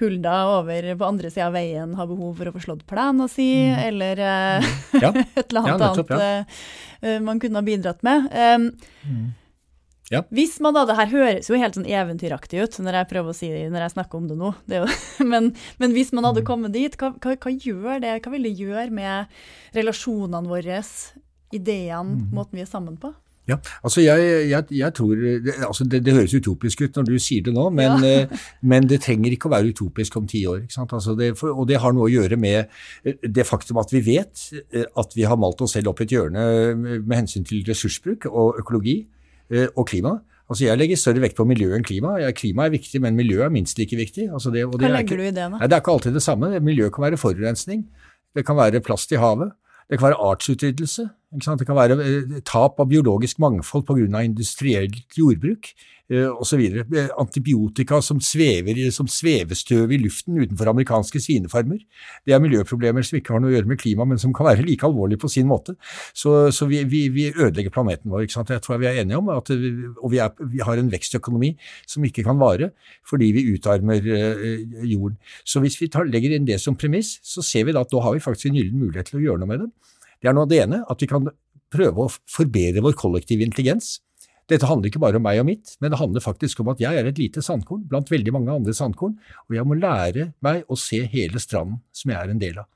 Hulda 0.00 0.34
over 0.58 0.90
på 0.98 1.06
andre 1.08 1.30
sida 1.32 1.46
av 1.48 1.56
veien 1.56 1.94
har 1.96 2.08
behov 2.10 2.34
for 2.36 2.50
å 2.50 2.54
få 2.56 2.64
slått 2.66 2.84
plena 2.90 3.28
si, 3.32 3.48
mm. 3.70 3.78
eller 3.86 4.20
uh, 4.20 4.70
ja. 4.98 5.12
et 5.38 5.46
eller 5.46 5.62
annet 5.62 5.86
ja, 5.86 6.26
annet 6.26 7.22
man 7.22 7.40
kunne 7.40 7.60
ha 7.60 7.64
bidratt 7.64 8.02
med. 8.06 8.26
Um, 8.32 8.70
mm. 9.06 9.26
Ja. 10.12 10.22
Hvis 10.30 10.60
man 10.62 10.76
da, 10.76 10.84
Det 10.86 10.94
her 11.00 11.10
høres 11.10 11.48
jo 11.50 11.58
helt 11.58 11.74
sånn 11.74 11.88
eventyraktig 11.90 12.62
ut 12.62 12.78
når 12.78 13.00
jeg 13.00 13.10
prøver 13.10 13.32
å 13.32 13.36
si 13.36 13.50
det, 13.50 13.66
når 13.74 13.88
jeg 13.88 13.94
snakker 13.96 14.20
om 14.20 14.30
det 14.30 14.38
nå. 14.38 14.52
Det 14.70 14.82
jo, 14.84 14.88
men, 15.32 15.52
men, 15.82 15.94
hvis 15.96 16.12
man 16.14 16.28
hadde 16.28 16.44
mm. 16.44 16.48
kommet 16.48 16.74
dit, 16.76 16.98
hva, 17.00 17.12
hva, 17.18 17.34
hva, 17.34 17.52
gjør 17.52 18.02
det? 18.04 18.16
Hva 18.22 18.34
vil 18.36 18.46
det 18.46 18.56
gjøre 18.60 18.90
med 18.94 19.38
relasjonene 19.76 20.50
våre, 20.50 20.82
ideene, 21.54 22.20
mm. 22.20 22.34
måten 22.34 22.58
vi 22.58 22.66
er 22.66 22.70
sammen 22.70 22.98
på? 23.02 23.12
Ja, 23.46 23.60
altså 23.86 24.02
jeg, 24.02 24.22
jeg, 24.50 24.64
jeg 24.74 24.94
tror, 24.98 25.20
altså 25.68 25.84
det, 25.86 26.00
det, 26.02 26.14
høres 26.16 26.32
utopisk 26.34 26.80
ut 26.82 26.96
når 26.98 27.04
du 27.06 27.14
sier 27.22 27.44
det 27.46 27.52
nå, 27.54 27.68
men, 27.70 28.02
ja. 28.02 28.24
Eh, 28.24 28.46
men 28.66 28.88
det 28.90 28.98
trenger 29.04 29.36
ikke 29.36 29.46
å 29.46 29.52
være 29.54 29.70
utopisk 29.70 30.16
om 30.18 30.26
ti 30.26 30.40
år. 30.50 30.64
Altså 30.82 31.14
det, 31.18 31.30
og 31.46 31.62
det 31.70 31.78
har 31.82 31.94
noe 31.94 32.08
å 32.08 32.10
gjøre 32.10 32.38
med 32.42 32.64
eh, 33.06 33.14
det 33.22 33.46
faktum 33.46 33.78
at 33.78 33.94
vi 33.94 34.02
vet 34.02 34.48
eh, 34.74 34.88
at 34.98 35.14
vi 35.14 35.28
har 35.30 35.38
malt 35.38 35.62
oss 35.62 35.76
selv 35.78 35.92
opp 35.92 36.02
et 36.02 36.14
hjørne 36.16 36.42
med 36.74 37.14
hensyn 37.14 37.46
til 37.46 37.62
ressursbruk 37.68 38.26
og 38.32 38.58
økologi 38.64 39.04
og 39.76 39.86
klima. 39.86 40.18
Altså 40.46 40.64
Jeg 40.64 40.78
legger 40.78 40.98
større 41.00 41.22
vekt 41.24 41.36
på 41.38 41.44
miljø 41.48 41.72
enn 41.74 41.84
klima. 41.86 42.16
Ja, 42.22 42.30
klima 42.34 42.66
er 42.66 42.74
viktig, 42.76 43.00
men 43.02 43.16
miljø 43.18 43.42
er 43.42 43.50
minst 43.50 43.78
like 43.80 43.96
viktig. 43.98 44.28
Altså 44.30 44.52
det, 44.54 44.66
Hva 44.70 44.78
legger 44.78 45.02
ikke, 45.02 45.18
du 45.18 45.24
i 45.24 45.32
det, 45.32 45.42
da? 45.42 45.48
Nei, 45.56 45.66
det 45.66 45.74
er 45.74 45.82
ikke 45.82 45.94
alltid 45.96 46.18
det 46.18 46.22
samme. 46.22 46.50
Miljø 46.62 46.90
kan 46.94 47.06
være 47.08 47.18
forurensning. 47.18 47.86
Det 48.36 48.44
kan 48.46 48.58
være 48.58 48.82
plast 48.84 49.12
i 49.12 49.18
havet. 49.18 49.50
Det 49.90 49.98
kan 49.98 50.10
være 50.10 50.20
artsutryddelse. 50.30 51.08
Det 51.34 51.66
kan 51.66 51.74
være 51.74 51.96
eh, 52.04 52.40
tap 52.46 52.78
av 52.78 52.86
biologisk 52.86 53.40
mangfold 53.42 53.82
pga. 53.88 54.22
industrielt 54.22 55.16
jordbruk 55.18 55.72
eh, 56.08 56.28
osv. 56.30 56.60
Eh, 56.94 57.08
antibiotika 57.18 57.98
som 58.00 58.20
svever 58.20 58.78
som 58.94 59.08
svevestøv 59.10 59.90
i 59.90 59.98
luften 59.98 60.38
utenfor 60.38 60.70
amerikanske 60.70 61.18
svinefarmer. 61.18 61.80
Det 62.24 62.32
er 62.32 62.38
miljøproblemer 62.38 63.02
som 63.02 63.18
ikke 63.18 63.34
har 63.34 63.42
noe 63.42 63.50
å 63.50 63.56
gjøre 63.56 63.66
med 63.66 63.80
klima, 63.80 64.06
men 64.06 64.22
som 64.22 64.32
kan 64.32 64.46
være 64.46 64.62
like 64.62 64.86
alvorlige 64.86 65.18
på 65.18 65.28
sin 65.28 65.48
måte. 65.50 65.74
Så, 66.14 66.52
så 66.54 66.68
vi, 66.70 66.84
vi, 66.84 67.08
vi, 67.10 67.26
ødelegger 67.34 67.74
planeten 67.74 68.12
vår. 68.12 68.22
ikke 68.22 68.38
sant? 68.38 68.54
Jeg 68.54 68.62
tror 68.62 68.78
vi 68.78 68.86
er 68.86 69.02
enige 69.02 69.18
om 69.18 69.32
at 69.34 69.50
og 69.50 70.06
vi, 70.14 70.22
er, 70.22 70.30
vi, 70.46 70.62
har 70.62 70.78
en 70.78 70.92
vekstøkonomi 70.94 71.56
som 71.90 72.06
ikke 72.06 72.22
kan 72.22 72.38
vare 72.38 72.70
fordi 73.06 73.32
vi 73.34 73.48
utarmer 73.50 73.98
jorden. 74.86 75.18
Så 75.42 75.58
hvis 75.64 75.80
vi 75.82 75.90
tar, 75.90 76.06
legger 76.06 76.38
inn 76.38 76.46
det 76.46 76.62
som 76.62 76.78
premiss, 76.78 77.16
så 77.26 77.42
ser 77.42 77.66
vi 77.66 77.74
da 77.74 77.82
at 77.82 77.90
da 77.90 78.06
har 78.06 78.14
vi 78.14 78.22
faktisk 78.22 78.52
en 78.52 78.62
gyllen 78.62 78.78
mulighet 78.78 79.10
til 79.10 79.18
å 79.18 79.26
gjøre 79.26 79.42
noe 79.42 79.50
med 79.50 79.66
det. 79.66 79.72
Det 80.22 80.30
er 80.30 80.36
nå 80.36 80.46
det 80.48 80.62
ene, 80.64 80.82
at 80.88 81.02
vi 81.02 81.08
kan 81.10 81.28
prøve 81.72 82.06
å 82.06 82.12
forbedre 82.30 82.84
vår 82.84 82.96
kollektive 82.98 83.44
intelligens. 83.46 83.96
Dette 84.46 84.68
handler 84.70 84.92
ikke 84.92 85.02
bare 85.02 85.18
om 85.18 85.24
meg 85.26 85.40
og 85.42 85.48
mitt, 85.48 85.74
men 85.82 85.90
det 85.90 85.98
handler 85.98 86.22
faktisk 86.22 86.60
om 86.62 86.70
at 86.70 86.80
jeg 86.82 86.94
er 86.94 87.08
et 87.08 87.18
lite 87.18 87.42
sandkorn 87.42 87.82
blant 87.90 88.10
veldig 88.12 88.34
mange 88.36 88.54
andre 88.54 88.74
sandkorn, 88.76 89.16
og 89.48 89.56
jeg 89.56 89.66
må 89.66 89.78
lære 89.78 90.30
meg 90.46 90.62
å 90.70 90.78
se 90.78 91.02
hele 91.10 91.42
stranden 91.42 91.80
som 91.90 92.12
jeg 92.12 92.20
er 92.20 92.32
en 92.32 92.42
del 92.42 92.60
av. 92.62 92.68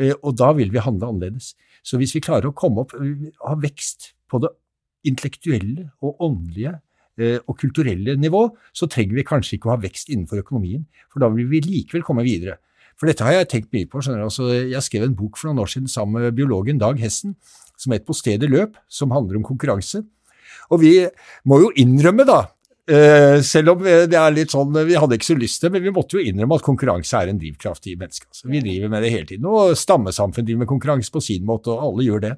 Eh, 0.00 0.14
og 0.22 0.38
da 0.40 0.52
vil 0.56 0.72
vi 0.72 0.80
handle 0.80 1.10
annerledes. 1.12 1.52
Så 1.84 2.00
hvis 2.00 2.14
vi 2.16 2.24
klarer 2.24 2.48
å 2.48 2.56
komme 2.56 2.86
opp, 2.86 2.94
eh, 2.96 3.28
ha 3.44 3.54
vekst 3.60 4.14
på 4.30 4.40
det 4.40 4.54
intellektuelle 5.04 5.90
og 6.00 6.24
åndelige 6.24 6.78
eh, 7.18 7.38
og 7.44 7.58
kulturelle 7.60 8.16
nivå, 8.16 8.46
så 8.72 8.88
trenger 8.88 9.18
vi 9.18 9.28
kanskje 9.28 9.58
ikke 9.58 9.68
å 9.68 9.74
ha 9.74 9.82
vekst 9.82 10.08
innenfor 10.08 10.40
økonomien, 10.40 10.86
for 11.12 11.20
da 11.20 11.28
vil 11.34 11.50
vi 11.50 11.60
likevel 11.66 12.06
komme 12.06 12.24
videre. 12.24 12.56
For 13.02 13.10
dette 13.10 13.26
har 13.26 13.34
jeg 13.34 13.48
tenkt 13.50 13.72
mye 13.74 13.88
på. 13.90 13.98
Altså, 13.98 14.46
jeg 14.54 14.86
skrev 14.86 15.08
en 15.08 15.16
bok 15.18 15.34
for 15.34 15.50
noen 15.50 15.64
år 15.64 15.70
siden 15.72 15.90
sammen 15.90 16.22
med 16.22 16.36
biologen 16.38 16.78
Dag 16.78 17.00
Hessen 17.02 17.34
som 17.82 17.90
het 17.90 18.04
På 18.06 18.14
stedet 18.14 18.46
løp, 18.46 18.76
som 18.86 19.10
handler 19.10 19.40
om 19.40 19.42
konkurranse. 19.42 20.04
Og 20.70 20.84
vi 20.84 20.92
må 21.50 21.58
jo 21.64 21.72
innrømme, 21.82 22.28
da, 22.28 22.44
Uh, 22.82 23.38
selv 23.46 23.76
om 23.76 23.84
det 23.86 24.16
er 24.18 24.32
litt 24.34 24.50
sånn, 24.50 24.74
vi 24.88 24.96
hadde 24.98 25.14
ikke 25.14 25.28
så 25.28 25.36
lyst 25.38 25.60
til 25.60 25.68
det, 25.68 25.76
men 25.76 25.84
vi 25.84 25.92
måtte 25.94 26.16
jo 26.16 26.22
innrømme 26.26 26.56
at 26.58 26.64
konkurranse 26.66 27.14
er 27.14 27.30
en 27.30 27.38
drivkraft 27.38 27.86
i 27.86 27.94
mennesket. 27.94 28.26
Altså. 28.26 28.48
Vi 28.50 28.62
driver 28.64 28.90
med 28.90 29.04
det 29.06 29.12
hele 29.14 29.28
tiden. 29.28 29.46
Og 29.46 29.76
stammesamfunn 29.78 30.48
driver 30.48 30.64
med 30.64 30.70
konkurranse 30.72 31.14
på 31.14 31.22
sin 31.22 31.46
måte, 31.46 31.70
og 31.70 31.84
alle 31.86 32.08
gjør 32.08 32.24
det. 32.24 32.32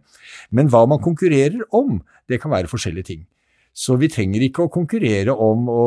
Men 0.53 0.69
hva 0.69 0.83
man 0.91 1.01
konkurrerer 1.03 1.65
om, 1.75 1.97
det 2.29 2.43
kan 2.43 2.53
være 2.53 2.69
forskjellige 2.69 3.09
ting. 3.09 3.23
Så 3.73 3.97
vi 3.99 4.13
trenger 4.13 4.45
ikke 4.45 4.67
å 4.67 4.73
konkurrere 4.77 5.33
om 5.33 5.65
å 5.73 5.83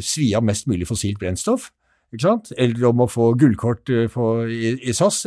svi 0.00 0.32
av 0.34 0.48
mest 0.48 0.66
mulig 0.72 0.88
fossilt 0.88 1.20
brennstoff? 1.20 1.68
Eller 2.10 2.84
om 2.88 3.04
å 3.04 3.06
få 3.10 3.28
gullkort 3.38 3.90
eh, 3.94 4.16
i, 4.50 4.92
SAS, 4.92 5.22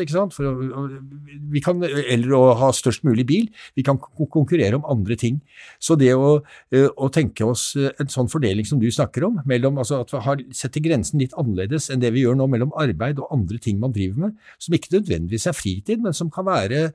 kan, 1.63 1.83
eller 1.83 2.33
å 2.35 2.41
ha 2.59 2.71
størst 2.75 3.05
mulig 3.07 3.25
bil. 3.29 3.47
Vi 3.75 3.85
kan 3.87 3.99
konkurrere 3.99 4.75
om 4.75 4.85
andre 4.91 5.15
ting. 5.15 5.39
Så 5.79 5.95
det 5.95 6.11
å, 6.13 6.41
eh, 6.75 6.89
å 6.91 7.09
tenke 7.09 7.45
oss 7.47 7.75
eh, 7.79 7.93
en 7.99 8.11
sånn 8.11 8.27
fordeling 8.31 8.67
som 8.67 8.81
du 8.81 8.89
snakker 8.91 9.23
om, 9.23 9.39
mellom, 9.45 9.79
altså 9.79 10.01
at 10.03 10.11
vi 10.11 10.23
har 10.25 10.43
setter 10.51 10.83
grensen 10.83 11.23
litt 11.23 11.35
annerledes 11.39 11.89
enn 11.89 12.03
det 12.03 12.11
vi 12.11 12.25
gjør 12.25 12.35
nå 12.35 12.49
mellom 12.51 12.75
arbeid 12.75 13.21
og 13.21 13.31
andre 13.31 13.61
ting 13.63 13.79
man 13.79 13.95
driver 13.95 14.27
med, 14.27 14.37
som 14.59 14.75
ikke 14.75 14.97
nødvendigvis 14.97 15.47
er 15.47 15.57
fritid, 15.57 16.03
men 16.03 16.15
som 16.15 16.31
kan 16.33 16.47
være 16.49 16.91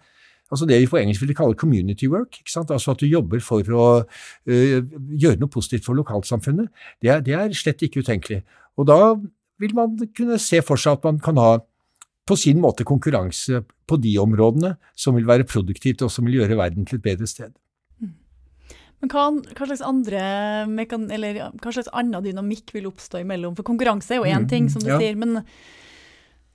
Altså 0.48 0.64
det 0.64 0.78
vi 0.80 0.86
på 0.88 0.96
engelsk 0.96 1.20
vil 1.20 1.36
kalle 1.36 1.56
community 1.60 2.06
work. 2.08 2.38
Altså 2.56 2.94
at 2.94 3.02
du 3.02 3.04
jobber 3.04 3.42
for 3.44 3.74
å 3.76 3.88
uh, 4.00 4.78
gjøre 5.20 5.36
noe 5.42 5.52
positivt 5.52 5.84
for 5.84 5.98
lokalsamfunnet. 5.98 6.70
Det 7.04 7.12
er, 7.12 7.20
det 7.20 7.34
er 7.36 7.52
slett 7.52 7.84
ikke 7.84 8.00
utenkelig. 8.00 8.40
Og 8.80 8.88
da 8.88 8.96
vil 9.62 9.74
man 9.76 9.96
kunne 10.16 10.38
se 10.42 10.60
for 10.64 10.80
seg 10.80 10.98
at 10.98 11.08
man 11.08 11.20
kan 11.22 11.40
ha 11.40 11.58
på 12.28 12.36
sin 12.36 12.60
måte 12.60 12.84
konkurranse 12.88 13.62
på 13.88 13.96
de 14.02 14.12
områdene 14.20 14.74
som 14.98 15.16
vil 15.16 15.26
være 15.28 15.48
produktivt 15.48 16.04
og 16.04 16.12
som 16.12 16.28
vil 16.28 16.42
gjøre 16.42 16.58
verden 16.60 16.86
til 16.88 16.98
et 16.98 17.06
bedre 17.06 17.28
sted. 17.30 17.54
Mm. 18.02 18.12
Men 19.00 19.12
hva, 19.14 19.24
hva, 19.54 19.68
slags 19.70 19.84
andre 19.86 20.22
eller 21.16 21.42
hva 21.56 21.72
slags 21.72 21.90
annen 21.96 22.24
dynamikk 22.26 22.74
vil 22.76 22.90
oppstå 22.90 23.22
imellom? 23.24 23.56
For 23.56 23.66
konkurranse 23.66 24.14
er 24.14 24.20
jo 24.20 24.28
én 24.28 24.44
mm, 24.44 24.50
ting, 24.52 24.68
som 24.72 24.84
du 24.84 24.92
ja. 24.92 25.00
sier. 25.00 25.16
men 25.16 25.40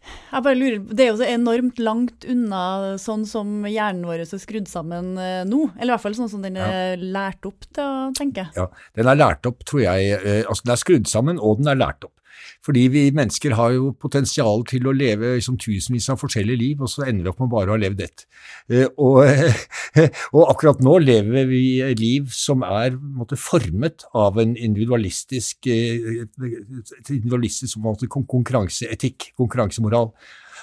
jeg 0.04 0.44
bare 0.44 0.58
lurer, 0.58 0.80
Det 0.84 1.04
er 1.06 1.12
jo 1.12 1.20
så 1.22 1.28
enormt 1.32 1.78
langt 1.80 2.26
unna 2.28 2.64
sånn 3.00 3.24
som 3.30 3.64
hjernen 3.70 4.04
vår 4.08 4.26
er 4.26 4.42
skrudd 4.42 4.68
sammen 4.68 5.14
eh, 5.16 5.44
nå. 5.48 5.62
Eller 5.78 5.94
i 5.94 5.96
hvert 5.96 6.04
fall 6.04 6.18
sånn 6.18 6.32
som 6.34 6.44
den 6.44 6.58
er 6.60 6.98
ja. 6.98 6.98
lært 7.00 7.48
opp 7.48 7.64
til 7.70 7.86
å 7.86 8.10
tenke. 8.18 8.50
Ja, 8.58 8.68
den 9.00 9.10
er 9.10 9.20
lært 9.20 9.48
opp, 9.48 9.64
tror 9.70 9.86
jeg. 9.86 10.18
Eh, 10.20 10.42
altså 10.44 10.68
Den 10.68 10.76
er 10.76 10.82
skrudd 10.84 11.08
sammen, 11.12 11.40
og 11.40 11.62
den 11.62 11.72
er 11.72 11.80
lært 11.80 12.04
opp. 12.04 12.14
Fordi 12.66 12.84
vi 12.92 13.04
mennesker 13.16 13.56
har 13.58 13.74
jo 13.76 13.92
potensial 14.00 14.64
til 14.70 14.88
å 14.88 14.96
leve 14.96 15.36
liksom, 15.38 15.58
tusenvis 15.62 16.10
av 16.14 16.22
forskjellige 16.22 16.62
liv, 16.62 16.84
og 16.84 16.92
så 16.92 17.08
ender 17.08 17.28
vi 17.28 17.34
opp 17.34 17.42
med 17.44 17.52
bare 17.54 17.72
å 17.72 17.76
ha 17.76 17.82
levd 17.82 18.04
ett. 18.06 18.26
Eh, 18.72 18.86
og, 18.98 19.24
og, 20.36 20.44
akkurat 20.48 20.84
nå 20.86 20.98
lever 21.04 21.50
vi 21.50 21.64
et 21.86 22.00
liv 22.00 22.30
som 22.34 22.64
er 22.68 22.96
måtte, 22.96 23.40
formet 23.40 24.08
av 24.16 24.40
en 24.42 24.56
individualistisk, 24.56 25.68
eh, 25.68 26.24
individualistisk 27.10 27.82
måtte, 27.84 28.12
konkurranseetikk, 28.12 29.34
konkurransemoral 29.40 30.12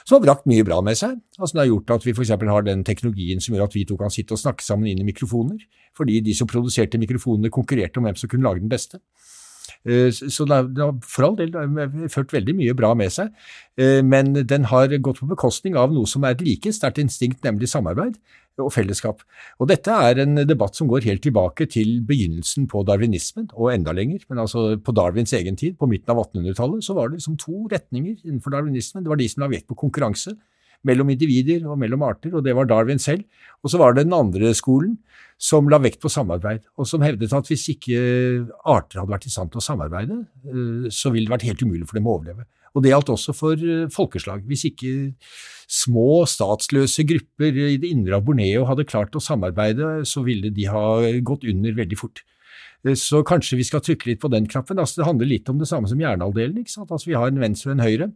som 0.05 0.17
har 0.17 0.25
brakt 0.25 0.47
mye 0.49 0.65
bra 0.67 0.81
med 0.85 0.99
seg. 0.99 1.19
Altså 1.39 1.55
Det 1.55 1.63
har 1.63 1.71
gjort 1.71 1.93
at 1.97 2.07
vi 2.07 2.15
f.eks. 2.15 2.33
har 2.33 2.65
den 2.67 2.85
teknologien 2.87 3.43
som 3.43 3.55
gjør 3.55 3.69
at 3.69 3.77
vi 3.77 3.85
to 3.87 3.99
kan 4.01 4.13
sitte 4.13 4.37
og 4.37 4.43
snakke 4.43 4.65
sammen 4.65 4.91
inn 4.91 5.03
i 5.03 5.07
mikrofoner, 5.07 5.61
fordi 5.97 6.21
de 6.25 6.35
som 6.37 6.49
produserte 6.51 7.01
mikrofonene, 7.01 7.53
konkurrerte 7.53 8.01
om 8.01 8.09
hvem 8.09 8.19
som 8.19 8.31
kunne 8.31 8.47
lage 8.47 8.65
den 8.65 8.73
beste. 8.73 9.01
Eh, 9.89 10.11
så 10.13 10.45
den 10.49 10.77
har 10.77 10.93
for 11.07 11.31
all 11.31 11.39
del 11.39 11.55
ført 12.13 12.35
veldig 12.35 12.55
mye 12.59 12.77
bra 12.77 12.93
med 12.99 13.13
seg, 13.15 13.31
eh, 13.81 14.01
men 14.05 14.35
den 14.35 14.69
har 14.69 14.93
gått 15.01 15.23
på 15.23 15.31
bekostning 15.31 15.79
av 15.81 15.95
noe 15.95 16.09
som 16.11 16.25
er 16.25 16.37
et 16.37 16.45
like 16.45 16.73
sterkt 16.77 17.01
instinkt, 17.01 17.41
nemlig 17.47 17.71
samarbeid 17.73 18.19
og 18.61 18.73
fellesskap. 18.75 19.23
Og 19.57 19.71
Dette 19.71 19.89
er 19.89 20.21
en 20.21 20.43
debatt 20.45 20.77
som 20.77 20.89
går 20.91 21.07
helt 21.09 21.23
tilbake 21.25 21.65
til 21.71 22.03
begynnelsen 22.05 22.67
på 22.69 22.83
darwinismen, 22.85 23.49
og 23.55 23.73
enda 23.73 23.95
lenger. 23.97 24.27
Men 24.29 24.43
altså 24.45 24.75
på 24.77 24.93
Darwins 24.93 25.33
egen 25.33 25.57
tid, 25.57 25.79
på 25.81 25.89
midten 25.89 26.13
av 26.13 26.27
1800-tallet, 26.27 26.85
så 26.85 26.97
var 26.99 27.09
det 27.09 27.21
liksom 27.21 27.39
to 27.41 27.67
retninger 27.73 28.19
innenfor 28.27 28.53
darwinismen. 28.53 29.07
Det 29.07 29.09
var 29.09 29.17
de 29.17 29.29
som 29.33 29.47
la 29.47 29.49
vekt 29.49 29.71
på 29.71 29.79
konkurranse 29.87 30.37
mellom 30.87 31.11
individer 31.13 31.67
og 31.69 31.79
mellom 31.81 32.05
arter, 32.07 32.33
og 32.35 32.45
det 32.47 32.55
var 32.57 32.69
Darwin 32.69 33.03
selv. 33.03 33.27
Og 33.65 33.73
så 33.73 33.81
var 33.81 33.95
det 33.95 34.07
den 34.07 34.17
andre 34.17 34.53
skolen, 34.57 34.97
som 35.41 35.69
la 35.73 35.81
vekt 35.81 36.03
på 36.03 36.13
samarbeid, 36.13 36.67
og 36.77 36.89
som 36.89 37.05
hevdet 37.05 37.33
at 37.33 37.49
hvis 37.49 37.67
ikke 37.73 38.01
arter 38.69 39.01
hadde 39.01 39.13
vært 39.13 39.29
i 39.29 39.33
stand 39.33 39.53
til 39.53 39.61
å 39.61 39.65
samarbeide, 39.65 40.19
eh, 40.45 40.89
så 40.93 41.13
ville 41.13 41.29
det 41.29 41.35
vært 41.35 41.47
helt 41.49 41.65
umulig 41.65 41.89
for 41.89 41.97
dem 41.97 42.09
å 42.09 42.17
overleve. 42.19 42.45
Og 42.77 42.85
det 42.85 42.93
gjaldt 42.93 43.13
også 43.15 43.35
for 43.35 43.61
eh, 43.61 43.87
folkeslag. 43.93 44.45
Hvis 44.49 44.67
ikke 44.69 44.93
små 45.71 46.25
statsløse 46.29 47.07
grupper 47.09 47.57
i 47.71 47.79
det 47.81 47.89
indre 47.89 48.19
av 48.19 48.27
Borneo 48.27 48.67
hadde 48.69 48.89
klart 48.89 49.17
å 49.17 49.23
samarbeide, 49.23 50.03
så 50.09 50.25
ville 50.27 50.53
de 50.55 50.69
ha 50.71 50.85
gått 51.25 51.47
under 51.49 51.77
veldig 51.79 51.99
fort. 51.99 52.23
Eh, 52.85 52.97
så 52.99 53.25
kanskje 53.27 53.59
vi 53.61 53.69
skal 53.69 53.85
trykke 53.85 54.13
litt 54.13 54.23
på 54.23 54.33
den 54.33 54.49
knappen. 54.51 54.81
Altså, 54.81 55.01
det 55.01 55.09
handler 55.09 55.31
litt 55.31 55.49
om 55.53 55.61
det 55.61 55.69
samme 55.71 55.91
som 55.91 56.01
hjernehalvdelen. 56.01 56.65
Altså, 56.65 57.07
vi 57.09 57.19
har 57.19 57.33
en 57.33 57.43
venstre 57.43 57.73
og 57.73 57.79
en 57.79 57.87
høyre. 57.87 58.11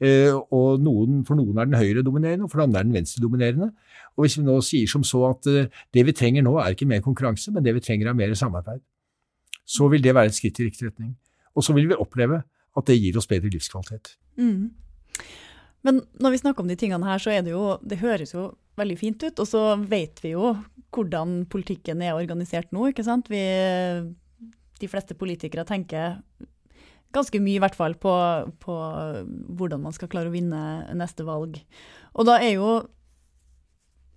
Og 0.00 0.80
noen, 0.80 1.20
for 1.28 1.36
noen 1.36 1.58
er 1.60 1.68
den 1.68 1.76
høyre 1.76 2.04
dominerende, 2.04 2.46
og 2.46 2.52
for 2.52 2.64
andre 2.64 2.80
er 2.80 2.88
den 2.88 2.96
venstre 2.96 3.20
dominerende. 3.20 3.70
Og 4.16 4.24
hvis 4.24 4.38
vi 4.38 4.44
nå 4.46 4.56
sier 4.64 4.88
som 4.90 5.04
så 5.06 5.22
at 5.28 5.48
eh, 5.50 5.68
det 5.94 6.06
vi 6.08 6.14
trenger 6.16 6.44
nå 6.46 6.54
er 6.60 6.74
ikke 6.74 6.88
mer 6.88 7.02
konkurranse, 7.04 7.52
men 7.52 7.64
det 7.64 7.74
vi 7.76 7.82
trenger 7.84 8.10
er 8.10 8.16
mer 8.16 8.32
samarbeid, 8.38 8.80
så 9.68 9.88
vil 9.92 10.02
det 10.02 10.14
være 10.16 10.32
et 10.32 10.38
skritt 10.38 10.60
i 10.60 10.70
riktig 10.70 10.88
retning. 10.88 11.14
Og 11.54 11.66
så 11.66 11.76
vil 11.76 11.88
vi 11.90 11.98
oppleve 11.98 12.42
at 12.76 12.88
det 12.88 12.98
gir 12.98 13.18
oss 13.18 13.28
bedre 13.30 13.50
livskvalitet. 13.52 14.14
Mm. 14.40 14.70
Men 15.86 16.02
når 16.20 16.34
vi 16.34 16.40
snakker 16.42 16.64
om 16.64 16.70
de 16.70 16.78
tingene 16.80 17.06
her, 17.06 17.20
så 17.20 17.32
er 17.32 17.44
det 17.44 17.54
jo 17.54 17.78
Det 17.80 18.00
høres 18.00 18.34
jo 18.34 18.50
veldig 18.80 18.98
fint 18.98 19.22
ut. 19.22 19.40
Og 19.40 19.48
så 19.48 19.62
vet 19.80 20.20
vi 20.24 20.34
jo 20.34 20.54
hvordan 20.94 21.44
politikken 21.50 22.02
er 22.02 22.18
organisert 22.18 22.72
nå, 22.74 22.88
ikke 22.90 23.06
sant. 23.06 23.30
Vi, 23.30 23.40
de 24.80 24.90
fleste 24.90 25.14
politikere 25.14 25.64
tenker 25.68 26.18
ganske 27.14 27.40
mye 27.42 27.58
i 27.58 27.62
hvert 27.62 27.76
fall 27.78 27.96
på, 27.98 28.14
på 28.62 28.78
hvordan 29.58 29.82
man 29.84 29.94
skal 29.96 30.10
klare 30.12 30.30
å 30.30 30.34
vinne 30.34 30.60
neste 30.98 31.26
valg. 31.26 31.58
Og 32.14 32.28
da 32.28 32.38
er 32.42 32.56
jo 32.56 32.80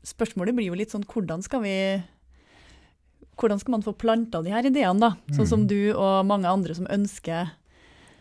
spørsmålet 0.04 0.56
blir 0.58 0.72
jo 0.72 0.78
litt 0.78 0.94
sånn 0.94 1.06
hvordan 1.08 1.44
skal 1.46 1.64
vi 1.64 1.78
hvordan 3.40 3.60
skal 3.62 3.78
man 3.78 3.86
få 3.86 3.96
planta 3.98 4.44
de 4.46 4.54
her 4.54 4.68
ideene, 4.68 5.00
da? 5.02 5.36
Sånn 5.36 5.50
som 5.50 5.64
mm. 5.64 5.70
du 5.72 5.80
og 5.96 6.28
mange 6.30 6.50
andre 6.50 6.76
som 6.78 6.86
ønsker, 6.92 7.50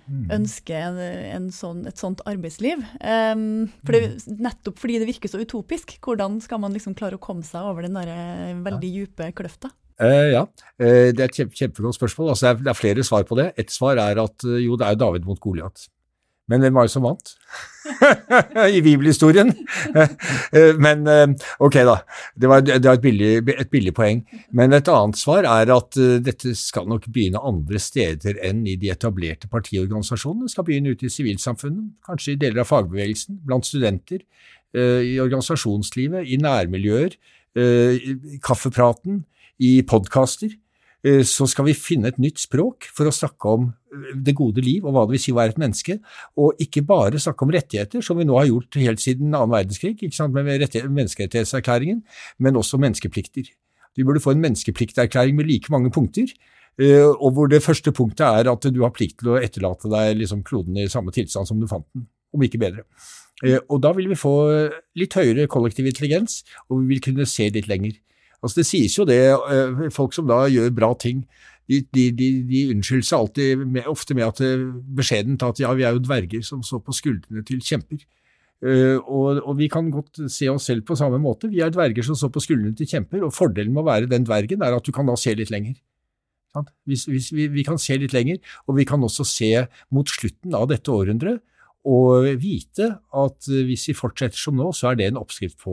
mm. 0.07 0.23
ønsker 0.39 0.87
en, 0.89 1.01
en 1.37 1.51
sånn, 1.53 1.85
et 1.91 2.01
sånt 2.01 2.23
arbeidsliv. 2.29 2.81
Um, 3.03 3.69
for 3.85 3.97
det, 3.97 4.15
mm. 4.15 4.41
nettopp 4.49 4.81
fordi 4.81 5.03
det 5.03 5.11
virker 5.11 5.33
så 5.33 5.43
utopisk. 5.43 5.99
Hvordan 6.01 6.41
skal 6.45 6.63
man 6.65 6.73
liksom 6.77 6.97
klare 6.99 7.21
å 7.21 7.23
komme 7.23 7.45
seg 7.47 7.69
over 7.69 7.85
den 7.85 7.99
der 7.99 8.09
eh, 8.15 8.57
veldig 8.65 8.93
dype 8.97 9.29
kløfta? 9.37 9.73
Uh, 10.01 10.29
ja, 10.33 10.45
uh, 10.47 11.09
det 11.13 11.21
er 11.21 11.29
et 11.29 11.41
kjempe, 11.41 11.57
kjempegodt 11.59 11.99
spørsmål. 11.99 12.33
Altså, 12.33 12.47
det, 12.47 12.53
er, 12.53 12.63
det, 12.63 12.71
er, 12.73 12.79
flere 12.79 13.07
svar 13.07 13.27
på 13.29 13.39
det. 13.39 13.51
Et 13.61 13.73
svar 13.73 14.01
er 14.01 14.21
at 14.23 14.47
jo, 14.47 14.79
det 14.79 14.89
er 14.89 15.01
David 15.01 15.29
mot 15.29 15.41
Goliat. 15.41 15.89
Men 16.51 16.65
hvem 16.65 16.75
var 16.75 16.89
det 16.89 16.93
som 16.93 17.05
vant? 17.07 17.31
I 18.77 18.81
bibelhistorien. 18.83 19.53
Men 20.85 21.07
ok, 21.63 21.77
da. 21.87 21.95
Det 22.35 22.51
var, 22.51 22.65
det 22.67 22.83
var 22.83 22.99
et, 22.99 23.05
billig, 23.05 23.31
et, 23.55 23.71
billig, 23.71 23.93
poeng. 23.95 24.25
Men 24.51 24.75
et 24.75 24.91
annet 24.91 25.17
svar 25.17 25.47
er 25.47 25.71
at 25.73 25.97
dette 26.27 26.53
skal 26.59 26.91
nok 26.91 27.07
begynne 27.15 27.41
andre 27.41 27.81
steder 27.81 28.43
enn 28.43 28.67
i 28.67 28.75
de 28.75 28.91
etablerte 28.93 29.49
partiorganisasjonene. 29.55 30.51
Det 30.51 30.57
skal 30.57 30.67
begynne 30.67 30.93
ute 30.93 31.07
i 31.07 31.15
sivilsamfunnet, 31.15 31.95
kanskje 32.11 32.35
i 32.35 32.41
deler 32.43 32.65
av 32.65 32.69
fagbevegelsen, 32.75 33.39
blant 33.47 33.71
studenter. 33.71 34.27
i 34.75 35.15
organisasjonslivet, 35.23 36.27
i 36.27 36.41
nærmiljøer, 36.43 37.17
i 37.55 38.39
kaffepraten, 38.45 39.23
i 39.61 39.81
podkaster. 39.89 40.55
Så 41.27 41.49
skal 41.51 41.67
vi 41.67 41.73
finne 41.75 42.13
et 42.13 42.19
nytt 42.23 42.39
språk 42.39 42.87
for 42.95 43.11
å 43.11 43.15
snakke 43.15 43.51
om 43.51 43.65
det 44.15 44.37
gode 44.39 44.63
liv 44.63 44.85
og 44.87 44.95
hva 44.95 45.03
det 45.03 45.17
vil 45.17 45.23
si 45.25 45.33
å 45.35 45.39
være 45.41 45.57
et 45.57 45.59
menneske, 45.59 45.97
og 46.39 46.61
ikke 46.63 46.85
bare 46.87 47.19
snakke 47.19 47.43
om 47.43 47.51
rettigheter, 47.51 48.05
som 48.07 48.21
vi 48.21 48.27
nå 48.29 48.37
har 48.39 48.47
gjort 48.47 48.79
helt 48.79 49.03
siden 49.03 49.33
annen 49.35 49.51
verdenskrig 49.51 49.97
ikke 49.97 50.15
sant, 50.15 50.31
med 50.37 50.47
menneskerettighetserklæringen, 50.47 52.05
men 52.39 52.61
også 52.61 52.79
menneskeplikter. 52.79 53.51
Vi 53.99 54.07
burde 54.07 54.23
få 54.23 54.37
en 54.37 54.45
menneskeplikterklæring 54.45 55.35
med 55.37 55.51
like 55.51 55.75
mange 55.75 55.91
punkter, 55.91 56.31
og 57.19 57.35
hvor 57.35 57.51
det 57.51 57.65
første 57.67 57.93
punktet 57.93 58.25
er 58.25 58.49
at 58.49 58.71
du 58.71 58.81
har 58.81 58.95
plikt 58.95 59.19
til 59.21 59.35
å 59.35 59.41
etterlate 59.43 59.91
deg 59.93 60.23
liksom 60.23 60.47
kloden 60.47 60.79
i 60.81 60.89
samme 60.89 61.13
tilstand 61.13 61.51
som 61.51 61.61
du 61.61 61.67
fant 61.69 61.85
den, 61.93 62.07
om 62.33 62.47
ikke 62.47 62.63
bedre. 62.63 62.87
Eh, 63.45 63.59
og 63.69 63.83
da 63.85 63.93
vil 63.97 64.09
vi 64.09 64.17
få 64.17 64.33
litt 64.97 65.15
høyere 65.19 65.51
kollektiv 65.51 65.91
intelligens, 65.91 66.41
og 66.71 66.81
vi 66.81 66.95
vil 66.95 67.05
kunne 67.05 67.29
se 67.29 67.51
litt 67.53 67.69
lenger. 67.69 67.99
Altså 68.43 68.59
Det 68.59 68.67
sies 68.67 68.99
jo 68.99 69.07
det, 69.07 69.21
eh, 69.31 69.89
folk 69.95 70.15
som 70.17 70.27
da 70.27 70.45
gjør 70.51 70.73
bra 70.75 70.93
ting, 70.99 71.23
de, 71.71 71.79
de, 71.95 72.09
de, 72.11 72.29
de 72.49 72.63
unnskylder 72.73 73.07
seg 73.07 73.21
alltid 73.21 73.61
med, 73.63 73.87
ofte 73.91 74.17
med 74.19 74.27
at 74.27 74.41
beskjeden 74.41 74.97
beskjedent 74.99 75.45
at 75.47 75.63
ja, 75.63 75.71
vi 75.79 75.87
er 75.87 75.95
jo 75.95 76.03
dverger 76.03 76.43
som 76.45 76.65
står 76.67 76.83
på 76.87 76.97
skuldrene 76.97 77.45
til 77.47 77.63
kjemper. 77.63 78.03
Uh, 78.63 78.99
og, 79.11 79.41
og, 79.43 79.57
vi 79.59 79.67
kan 79.71 79.89
godt 79.91 80.21
se 80.31 80.47
oss 80.51 80.69
selv 80.71 80.85
på 80.87 80.95
samme 80.99 81.19
måte. 81.23 81.51
Vi 81.51 81.63
er 81.65 81.73
dverger 81.75 82.07
som 82.07 82.19
står 82.19 82.31
på 82.35 82.43
skuldrene 82.45 82.77
til 82.79 82.91
kjemper, 82.91 83.25
og 83.27 83.35
fordelen 83.35 83.75
med 83.75 83.83
å 83.83 83.89
være 83.89 84.11
den 84.11 84.27
dvergen 84.27 84.63
er 84.63 84.77
at 84.77 84.87
du 84.87 84.93
kan 84.95 85.09
da 85.11 85.17
se 85.19 85.35
litt 85.39 85.51
lenger. 85.51 85.79
Hvis, 86.87 87.07
hvis 87.09 87.31
vi, 87.33 87.49
vi, 87.49 87.65
kan 87.65 87.81
se 87.81 87.97
litt 87.97 88.13
lenger, 88.13 88.39
og 88.69 88.77
vi 88.77 88.85
kan 88.87 89.03
også 89.03 89.25
se 89.27 89.51
mot 89.95 90.11
slutten 90.11 90.55
av 90.55 90.69
dette 90.71 90.93
århundret 90.93 91.41
og 91.89 92.29
vite 92.39 92.93
at 93.19 93.49
hvis 93.49 93.89
vi 93.89 93.95
fortsetter 93.99 94.39
som 94.39 94.55
nå, 94.55 94.69
så 94.77 94.93
er 94.93 95.01
det 95.01 95.09
en 95.09 95.19
oppskrift 95.19 95.57
på 95.65 95.73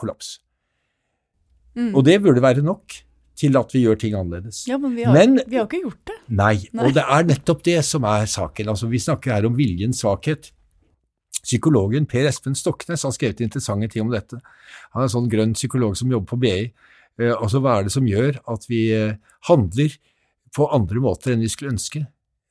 kollaps. 0.00 0.38
Mm. 1.78 1.92
Og 1.94 2.04
det 2.06 2.18
burde 2.24 2.42
være 2.42 2.64
nok 2.66 2.96
til 3.38 3.56
at 3.58 3.72
vi 3.74 3.84
gjør 3.84 3.98
ting 4.00 4.16
annerledes. 4.18 4.64
Ja, 4.66 4.78
Men 4.82 4.96
vi 4.96 5.04
har, 5.06 5.14
men, 5.14 5.38
vi 5.46 5.58
har 5.60 5.68
ikke 5.68 5.82
gjort 5.84 6.10
det. 6.10 6.16
Nei, 6.28 6.56
nei, 6.72 6.88
og 6.88 6.94
det 6.96 7.04
er 7.04 7.26
nettopp 7.28 7.62
det 7.68 7.78
som 7.86 8.06
er 8.08 8.26
saken. 8.26 8.72
Altså, 8.74 8.90
Vi 8.90 8.98
snakker 8.98 9.36
her 9.36 9.46
om 9.46 9.56
viljens 9.58 10.02
svakhet. 10.02 10.50
Psykologen 11.38 12.08
Per 12.10 12.26
Espen 12.28 12.56
Stoknes 12.58 13.06
har 13.06 13.14
skrevet 13.14 13.40
interessante 13.44 13.88
ting 13.92 14.02
om 14.02 14.12
dette. 14.12 14.40
Han 14.92 15.04
er 15.04 15.06
en 15.06 15.14
sånn 15.14 15.30
grønn 15.30 15.54
psykolog 15.54 15.94
som 15.96 16.10
jobber 16.10 16.34
på 16.34 16.40
BI. 16.42 16.72
Eh, 17.18 17.34
altså, 17.34 17.62
hva 17.62 17.78
er 17.78 17.86
det 17.86 17.94
som 17.94 18.08
gjør 18.08 18.40
at 18.50 18.66
vi 18.68 18.88
eh, 18.96 19.18
handler 19.48 19.94
på 20.56 20.66
andre 20.74 21.02
måter 21.04 21.34
enn 21.34 21.44
vi 21.44 21.52
skulle 21.52 21.76
ønske? 21.76 22.02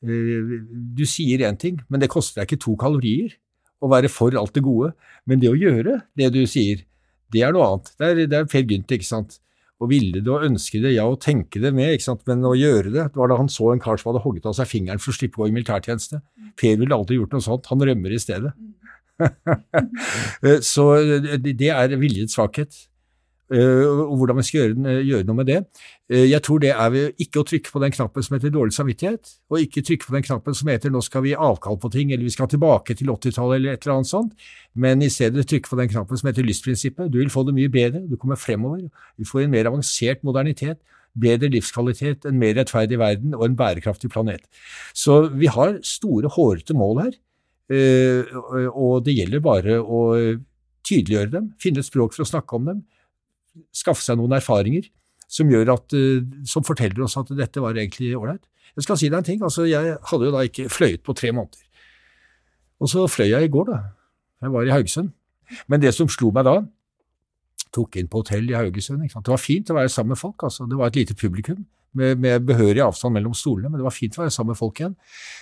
Eh, 0.08 0.56
du 0.98 1.04
sier 1.10 1.44
én 1.50 1.60
ting, 1.60 1.82
men 1.92 2.00
det 2.00 2.12
koster 2.13 2.42
deg 2.42 2.48
ikke 2.48 2.63
to 2.63 2.78
kalorier 2.80 3.36
å 3.84 3.92
være 3.92 4.10
for 4.10 4.34
alt 4.40 4.56
det 4.56 4.63
gode. 4.66 4.94
Men 5.28 5.44
det 5.44 5.52
å 5.52 5.60
gjøre 5.60 6.00
det 6.18 6.32
du 6.34 6.46
sier, 6.50 6.86
det 7.34 7.44
er 7.44 7.54
noe 7.56 7.68
annet. 7.68 7.92
Det 7.98 8.08
er, 8.08 8.24
det 8.32 8.40
er 8.40 8.50
Per 8.50 8.66
Gynt, 8.70 8.94
ikke 8.96 9.08
sant. 9.08 9.38
Å 9.78 9.86
ville 9.90 10.24
det 10.26 10.32
og 10.34 10.46
ønske 10.48 10.80
det, 10.82 10.96
ja, 10.96 11.06
og 11.06 11.20
tenke 11.22 11.62
det 11.62 11.70
med, 11.76 11.94
ikke 11.94 12.08
sant, 12.08 12.24
men 12.26 12.42
å 12.50 12.56
gjøre 12.58 12.90
det 12.90 13.04
Det 13.12 13.20
var 13.20 13.30
da 13.30 13.36
han 13.38 13.52
så 13.52 13.70
en 13.70 13.82
kar 13.84 14.00
som 14.02 14.10
hadde 14.10 14.24
hogget 14.24 14.48
av 14.50 14.56
seg 14.58 14.70
fingeren 14.72 15.02
for 15.02 15.13
å 15.13 15.18
slippe 15.20 15.38
å 15.38 15.44
gå 15.44 15.52
i 15.52 15.54
militærtjeneste. 15.54 16.22
Per 16.58 16.80
ville 16.82 16.98
aldri 16.98 17.20
gjort 17.20 17.36
noe 17.36 17.46
sånt, 17.46 17.70
han 17.70 17.86
rømmer 17.90 18.16
i 18.16 18.22
stedet. 18.22 18.56
Eh, 20.46 20.60
så 20.62 20.84
det 21.42 21.70
er 21.74 21.96
viljets 21.98 22.36
svakhet. 22.38 22.76
Eh, 23.48 23.88
og 23.88 24.18
hvordan 24.20 24.42
vi 24.42 24.44
skal 24.44 24.60
gjøre, 24.60 24.94
gjøre, 25.08 25.26
noe 25.28 25.38
med 25.38 25.48
det. 25.48 25.58
Eh, 26.12 26.26
jeg 26.28 26.44
tror 26.44 26.60
det 26.60 26.74
er 26.74 26.90
ved 26.92 27.22
ikke 27.24 27.40
å 27.40 27.46
trykke 27.48 27.72
på 27.72 27.80
den 27.80 27.94
knappen 27.96 28.26
som 28.26 28.36
heter 28.36 28.52
dårlig 28.52 28.76
samvittighet, 28.76 29.32
og 29.48 29.62
ikke 29.64 29.84
trykke 29.88 30.10
på 30.10 30.16
den 30.18 30.26
knappen 30.28 30.58
som 30.58 30.72
heter 30.72 30.92
nå 30.92 31.00
skal 31.06 31.24
vi 31.24 31.32
avkall 31.32 31.80
på 31.80 31.92
ting, 31.94 32.12
eller 32.12 32.28
vi 32.28 32.34
skal 32.34 32.50
tilbake 32.52 32.98
til 33.00 33.14
80-tallet 33.14 33.62
eller 33.62 33.78
et 33.78 33.88
eller 33.88 33.96
annet 33.96 34.12
sånt, 34.12 34.50
men 34.76 35.06
i 35.06 35.08
stedet 35.14 35.46
trykke 35.48 35.72
på 35.72 35.80
den 35.80 35.94
knappen 35.94 36.20
som 36.20 36.28
heter 36.28 36.48
lystprinsippet. 36.48 37.08
Du 37.14 37.22
vil 37.22 37.32
få 37.32 37.46
det 37.48 37.56
mye 37.56 37.72
bedre, 37.72 38.04
du 38.10 38.18
kommer 38.20 38.40
fremover, 38.42 38.90
du 39.16 39.30
får 39.30 39.46
en 39.46 39.56
mer 39.56 39.72
avansert 39.72 40.28
modernitet, 40.28 40.82
bedre 41.18 41.48
livskvalitet, 41.54 42.28
en 42.28 42.38
mer 42.44 42.60
rettferdig 42.60 43.00
verden 43.00 43.32
og 43.38 43.48
en 43.48 43.56
bærekraftig 43.58 44.12
planet. 44.12 44.44
Så 44.92 45.22
vi 45.32 45.48
har 45.48 45.80
store, 45.88 46.28
hårete 46.36 46.76
mål 46.76 47.02
her, 47.06 47.16
eh, 47.72 48.36
og 48.76 49.08
det 49.08 49.16
gjelder 49.16 49.48
bare 49.48 49.80
å 49.80 50.04
tydeliggjøre 50.84 51.32
dem, 51.32 51.50
finne 51.64 51.80
et 51.80 51.88
språk 51.88 52.12
for 52.12 52.28
å 52.28 52.32
snakke 52.36 52.60
om 52.60 52.68
dem, 52.74 52.86
skaffe 53.76 54.04
seg 54.04 54.20
noen 54.20 54.38
erfaringer 54.38 54.88
som, 55.28 55.52
at, 55.52 55.93
eh, 55.98 56.24
som 56.48 56.65
forteller 56.67 57.04
oss 57.04 57.17
at 57.20 57.32
dette 57.36 57.63
var 57.63 57.78
egentlig 57.78 58.15
ålreit. 58.17 58.43
Jeg 58.78 58.86
skal 58.86 59.00
si 59.00 59.10
deg 59.10 59.20
en 59.20 59.28
ting, 59.28 59.43
altså 59.43 59.65
jeg 59.67 59.98
hadde 60.10 60.28
jo 60.28 60.34
da 60.34 60.43
ikke 60.46 60.67
fløyet 60.70 61.04
på 61.04 61.15
tre 61.17 61.32
måneder. 61.34 61.63
Og 62.84 62.91
så 62.91 63.08
fløy 63.10 63.32
jeg 63.32 63.48
i 63.48 63.54
går, 63.54 63.72
da. 63.72 63.80
Jeg 64.43 64.54
var 64.54 64.67
i 64.67 64.74
Haugesund. 64.76 65.13
Men 65.67 65.82
det 65.82 65.96
som 65.96 66.10
slo 66.12 66.30
meg 66.36 66.46
da, 66.46 66.60
tok 67.74 67.98
inn 67.98 68.10
på 68.12 68.22
hotell 68.22 68.46
i 68.52 68.56
Haugesund. 68.58 69.02
Det 69.02 69.34
var 69.34 69.41
fint 69.41 69.72
å 69.72 69.80
være 69.80 69.89
sammen 69.91 70.13
med 70.13 70.22
folk. 70.22 70.46
altså. 70.46 70.67
Det 70.70 70.78
var 70.78 70.91
et 70.91 71.00
lite 71.02 71.17
publikum 71.17 71.65
med, 71.98 72.20
med, 72.22 72.46
behørig 72.46 72.84
avstand 72.84 73.15
mellom 73.15 73.34
stolene, 73.34 73.72
men 73.72 73.82
det 73.82 73.88
var 73.88 73.96
fint 73.96 74.17
å 74.17 74.22
være 74.22 74.36
sammen 74.36 74.54
med 74.54 74.60
folk 74.60 74.80
igjen. 74.80 74.93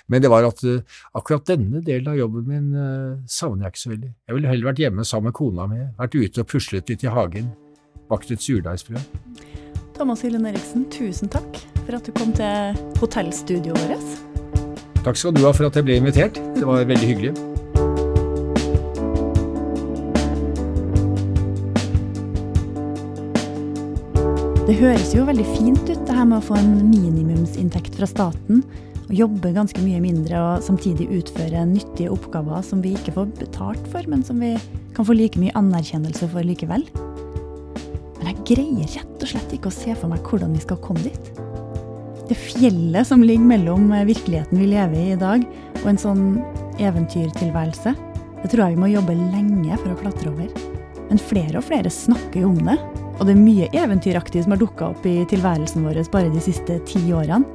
Men 0.08 0.24
det 0.24 0.32
var 0.32 0.48
at 0.48 0.64
uh, 0.64 0.98
akkurat 1.20 1.52
denne 1.52 1.84
delen 1.84 2.14
av 2.14 2.20
jobben 2.22 2.48
min 2.48 2.72
uh, 2.72 3.20
savner 3.28 3.68
jeg 3.68 3.76
ikke 3.76 3.84
så 3.84 3.92
veldig. 3.92 4.14
Jeg 4.16 4.40
ville 4.40 4.54
heller 4.54 4.72
vært 4.72 4.82
hjemme 4.86 5.08
sammen 5.08 5.34
med 5.34 5.38
kona 5.42 5.68
mi, 5.72 5.84
vært 6.00 6.16
ute 6.16 6.46
og 6.46 6.52
puslet 6.54 6.94
litt 6.94 7.04
i 7.04 7.12
hagen 7.12 7.52
bakt 8.10 8.32
et 8.32 8.42
surdeigsbrød. 8.42 9.02
Thomas 9.96 10.22
Hyllen 10.26 10.46
Eriksen, 10.46 10.86
tusen 10.92 11.32
takk 11.32 11.62
for 11.86 11.96
at 11.96 12.06
du 12.06 12.12
kom 12.18 12.34
til 12.36 12.80
hotellstudioet 13.00 13.86
vårt. 13.88 14.24
Takk 15.06 15.20
skal 15.22 15.36
du 15.36 15.44
ha 15.46 15.52
for 15.54 15.68
at 15.68 15.78
jeg 15.78 15.86
ble 15.86 16.00
invitert. 16.02 16.40
Det 16.58 16.66
var 16.66 16.84
veldig 16.90 17.08
hyggelig. 17.08 17.36
Det 24.66 24.80
høres 24.80 25.12
jo 25.14 25.28
veldig 25.28 25.46
fint 25.46 25.84
ut, 25.86 26.00
det 26.08 26.16
her 26.18 26.26
med 26.26 26.40
å 26.40 26.46
få 26.48 26.58
en 26.58 26.74
minimumsinntekt 26.90 28.00
fra 28.00 28.10
staten. 28.10 28.64
Og 29.06 29.14
jobbe 29.14 29.54
ganske 29.54 29.78
mye 29.86 30.02
mindre 30.02 30.42
og 30.42 30.66
samtidig 30.66 31.06
utføre 31.20 31.68
nyttige 31.70 32.10
oppgaver 32.10 32.66
som 32.66 32.82
vi 32.82 32.96
ikke 32.98 33.14
får 33.20 33.30
betalt 33.46 33.92
for, 33.94 34.10
men 34.10 34.26
som 34.26 34.42
vi 34.42 34.56
kan 34.98 35.06
få 35.06 35.14
like 35.14 35.38
mye 35.38 35.54
anerkjennelse 35.54 36.34
for 36.34 36.42
likevel. 36.42 36.90
Greier 38.46 38.90
rett 38.94 39.24
og 39.24 39.30
slett 39.30 39.54
ikke 39.56 39.72
å 39.72 39.74
se 39.74 39.94
for 39.98 40.12
meg 40.12 40.26
hvordan 40.30 40.52
vi 40.54 40.62
skal 40.62 40.78
komme 40.84 41.02
dit. 41.02 41.30
Det 42.30 42.36
fjellet 42.38 43.08
som 43.08 43.24
ligger 43.26 43.46
mellom 43.46 43.88
eh, 43.94 44.06
virkeligheten 44.06 44.60
vi 44.62 44.68
lever 44.70 44.98
i 45.00 45.14
i 45.16 45.18
dag, 45.18 45.46
og 45.82 45.88
en 45.90 46.02
sånn 46.02 46.26
eventyrtilværelse, 46.82 47.94
det 48.44 48.52
tror 48.52 48.64
jeg 48.68 48.76
vi 48.76 48.82
må 48.84 48.90
jobbe 48.92 49.16
lenge 49.18 49.78
for 49.82 49.94
å 49.94 49.98
klatre 49.98 50.30
over. 50.30 50.52
Men 51.08 51.22
flere 51.22 51.58
og 51.58 51.66
flere 51.66 51.90
snakker 51.90 52.44
jo 52.44 52.52
om 52.52 52.60
det. 52.68 52.76
Og 53.16 53.24
det 53.26 53.34
er 53.34 53.42
mye 53.42 53.70
eventyraktig 53.82 54.44
som 54.44 54.54
har 54.54 54.62
dukka 54.62 54.92
opp 54.92 55.08
i 55.10 55.16
tilværelsen 55.32 55.86
vår 55.86 56.04
bare 56.14 56.34
de 56.34 56.44
siste 56.44 56.78
ti 56.90 57.02
årene. 57.16 57.46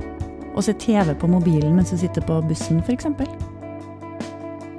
Å 0.59 0.65
se 0.67 0.75
TV 0.83 1.15
på 1.15 1.31
mobilen 1.31 1.77
mens 1.77 1.95
du 1.95 2.01
sitter 2.01 2.25
på 2.27 2.41
bussen, 2.49 2.83
f.eks. 2.83 3.07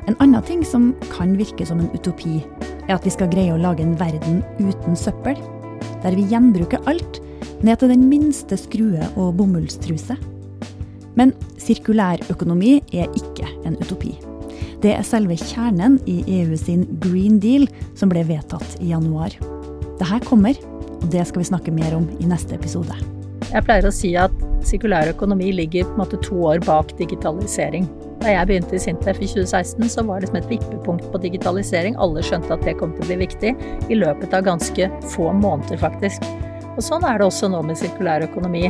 En 0.10 0.20
annen 0.20 0.44
ting 0.44 0.68
som 0.68 0.92
kan 1.14 1.38
virke 1.40 1.68
som 1.68 1.80
en 1.80 1.92
utopi, 1.96 2.42
er 2.90 2.98
at 2.98 3.08
vi 3.08 3.16
skal 3.16 3.32
greie 3.32 3.56
å 3.56 3.62
lage 3.62 3.86
en 3.86 3.96
verden 3.96 4.42
uten 4.60 5.00
søppel 5.00 5.40
der 6.04 6.18
vi 6.18 6.28
gjenbruker 6.32 6.82
alt, 6.90 7.22
ned 7.62 7.78
til 7.82 7.94
den 7.94 8.08
minste 8.10 8.58
skrue 8.58 9.06
og 9.16 9.36
bomullstruse. 9.38 10.18
Men 11.20 11.34
sirkulærøkonomi 11.62 12.78
er 12.94 13.12
ikke 13.18 13.48
en 13.68 13.78
utopi. 13.82 14.16
Det 14.82 14.96
er 14.96 15.06
selve 15.06 15.38
kjernen 15.38 16.00
i 16.10 16.22
EU 16.40 16.58
sin 16.58 16.88
Green 17.04 17.38
Deal, 17.42 17.68
som 17.98 18.10
ble 18.10 18.24
vedtatt 18.26 18.80
i 18.82 18.90
januar. 18.96 19.36
Dette 20.00 20.22
kommer, 20.26 20.58
og 20.98 21.10
det 21.14 21.28
skal 21.30 21.44
vi 21.44 21.50
snakke 21.52 21.74
mer 21.76 21.94
om 22.00 22.08
i 22.18 22.30
neste 22.30 22.58
episode. 22.58 22.96
Jeg 23.52 23.66
pleier 23.68 23.86
å 23.86 23.94
si 23.94 24.16
at 24.18 24.34
sirkulær 24.66 25.12
økonomi 25.12 25.52
ligger 25.54 25.86
på 25.86 25.98
en 25.98 26.02
måte 26.02 26.22
to 26.26 26.40
år 26.50 26.64
bak 26.66 26.96
digitalisering. 26.98 27.86
Da 28.22 28.30
jeg 28.30 28.50
begynte 28.52 28.76
i 28.78 28.80
Sintef 28.82 29.18
i 29.18 29.26
2016, 29.26 29.88
så 29.90 30.04
var 30.06 30.22
det 30.22 30.30
som 30.30 30.38
et 30.38 30.50
vippepunkt 30.52 31.08
på 31.10 31.22
digitalisering. 31.24 31.96
Alle 31.98 32.22
skjønte 32.22 32.54
at 32.54 32.62
det 32.68 32.76
kom 32.78 32.94
til 32.94 33.02
å 33.02 33.10
bli 33.10 33.18
viktig, 33.24 33.54
i 33.90 33.98
løpet 33.98 34.36
av 34.38 34.46
ganske 34.46 34.90
få 35.16 35.32
måneder, 35.34 35.80
faktisk. 35.82 36.28
Og 36.76 36.84
sånn 36.86 37.06
er 37.08 37.18
det 37.18 37.26
også 37.26 37.50
nå 37.50 37.64
med 37.66 37.80
sirkulær 37.82 38.22
økonomi. 38.28 38.70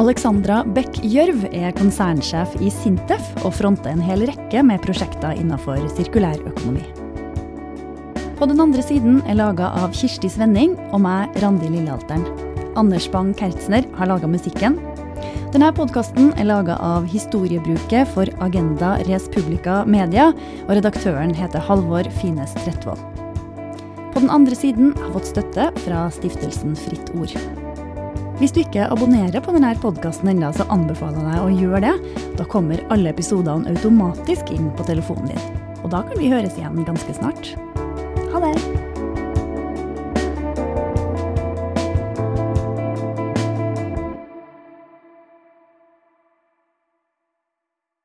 Alexandra 0.00 0.62
Bech 0.76 0.96
Gjørv 1.04 1.44
er 1.52 1.76
konsernsjef 1.76 2.56
i 2.64 2.72
Sintef 2.72 3.28
og 3.42 3.52
fronter 3.56 3.92
en 3.92 4.02
hel 4.04 4.24
rekke 4.28 4.64
med 4.64 4.80
prosjekter 4.84 5.36
innenfor 5.36 5.80
sirkulær 5.92 6.40
økonomi. 6.48 6.84
På 8.36 8.48
den 8.48 8.60
andre 8.60 8.84
siden 8.84 9.22
er 9.28 9.38
laga 9.38 9.74
av 9.76 9.92
Kirsti 9.96 10.28
Svenning 10.32 10.74
og 10.90 11.00
meg, 11.04 11.36
Randi 11.44 11.68
Lillealteren. 11.72 12.24
Anders 12.76 13.08
Bang-Kertzner 13.12 13.88
har 13.96 14.08
laga 14.10 14.28
musikken, 14.28 14.76
denne 15.56 15.70
podkasten 15.72 16.34
er 16.36 16.44
laga 16.50 16.74
av 16.84 17.06
Historiebruket 17.08 18.10
for 18.12 18.28
Agenda 18.44 18.90
Res 19.06 19.24
Publica 19.32 19.78
Media, 19.88 20.26
og 20.66 20.72
redaktøren 20.76 21.32
heter 21.32 21.62
Halvor 21.64 22.04
Fines 22.18 22.52
Trettvoll. 22.58 23.00
På 24.12 24.20
den 24.20 24.28
andre 24.32 24.58
siden 24.58 24.92
har 24.98 25.14
fått 25.14 25.30
støtte 25.30 25.70
fra 25.86 26.02
stiftelsen 26.12 26.76
Fritt 26.76 27.08
Ord. 27.16 27.32
Hvis 28.36 28.52
du 28.52 28.60
ikke 28.66 28.90
abonnerer 28.92 29.40
på 29.40 29.54
denne 29.56 29.72
podkasten 29.80 30.28
ennå, 30.34 30.52
så 30.52 30.68
anbefaler 30.74 31.24
jeg 31.24 31.30
deg 31.30 31.46
å 31.46 31.60
gjøre 31.62 31.84
det. 31.86 32.24
Da 32.36 32.48
kommer 32.52 32.84
alle 32.92 33.14
episodene 33.14 33.72
automatisk 33.72 34.52
inn 34.52 34.68
på 34.76 34.84
telefonen 34.90 35.32
din. 35.32 35.62
Og 35.80 35.88
da 35.94 36.04
kan 36.04 36.20
vi 36.20 36.34
høres 36.34 36.60
igjen 36.60 36.84
ganske 36.84 37.16
snart. 37.16 37.54
Ha 38.34 38.44
det! 38.44 38.85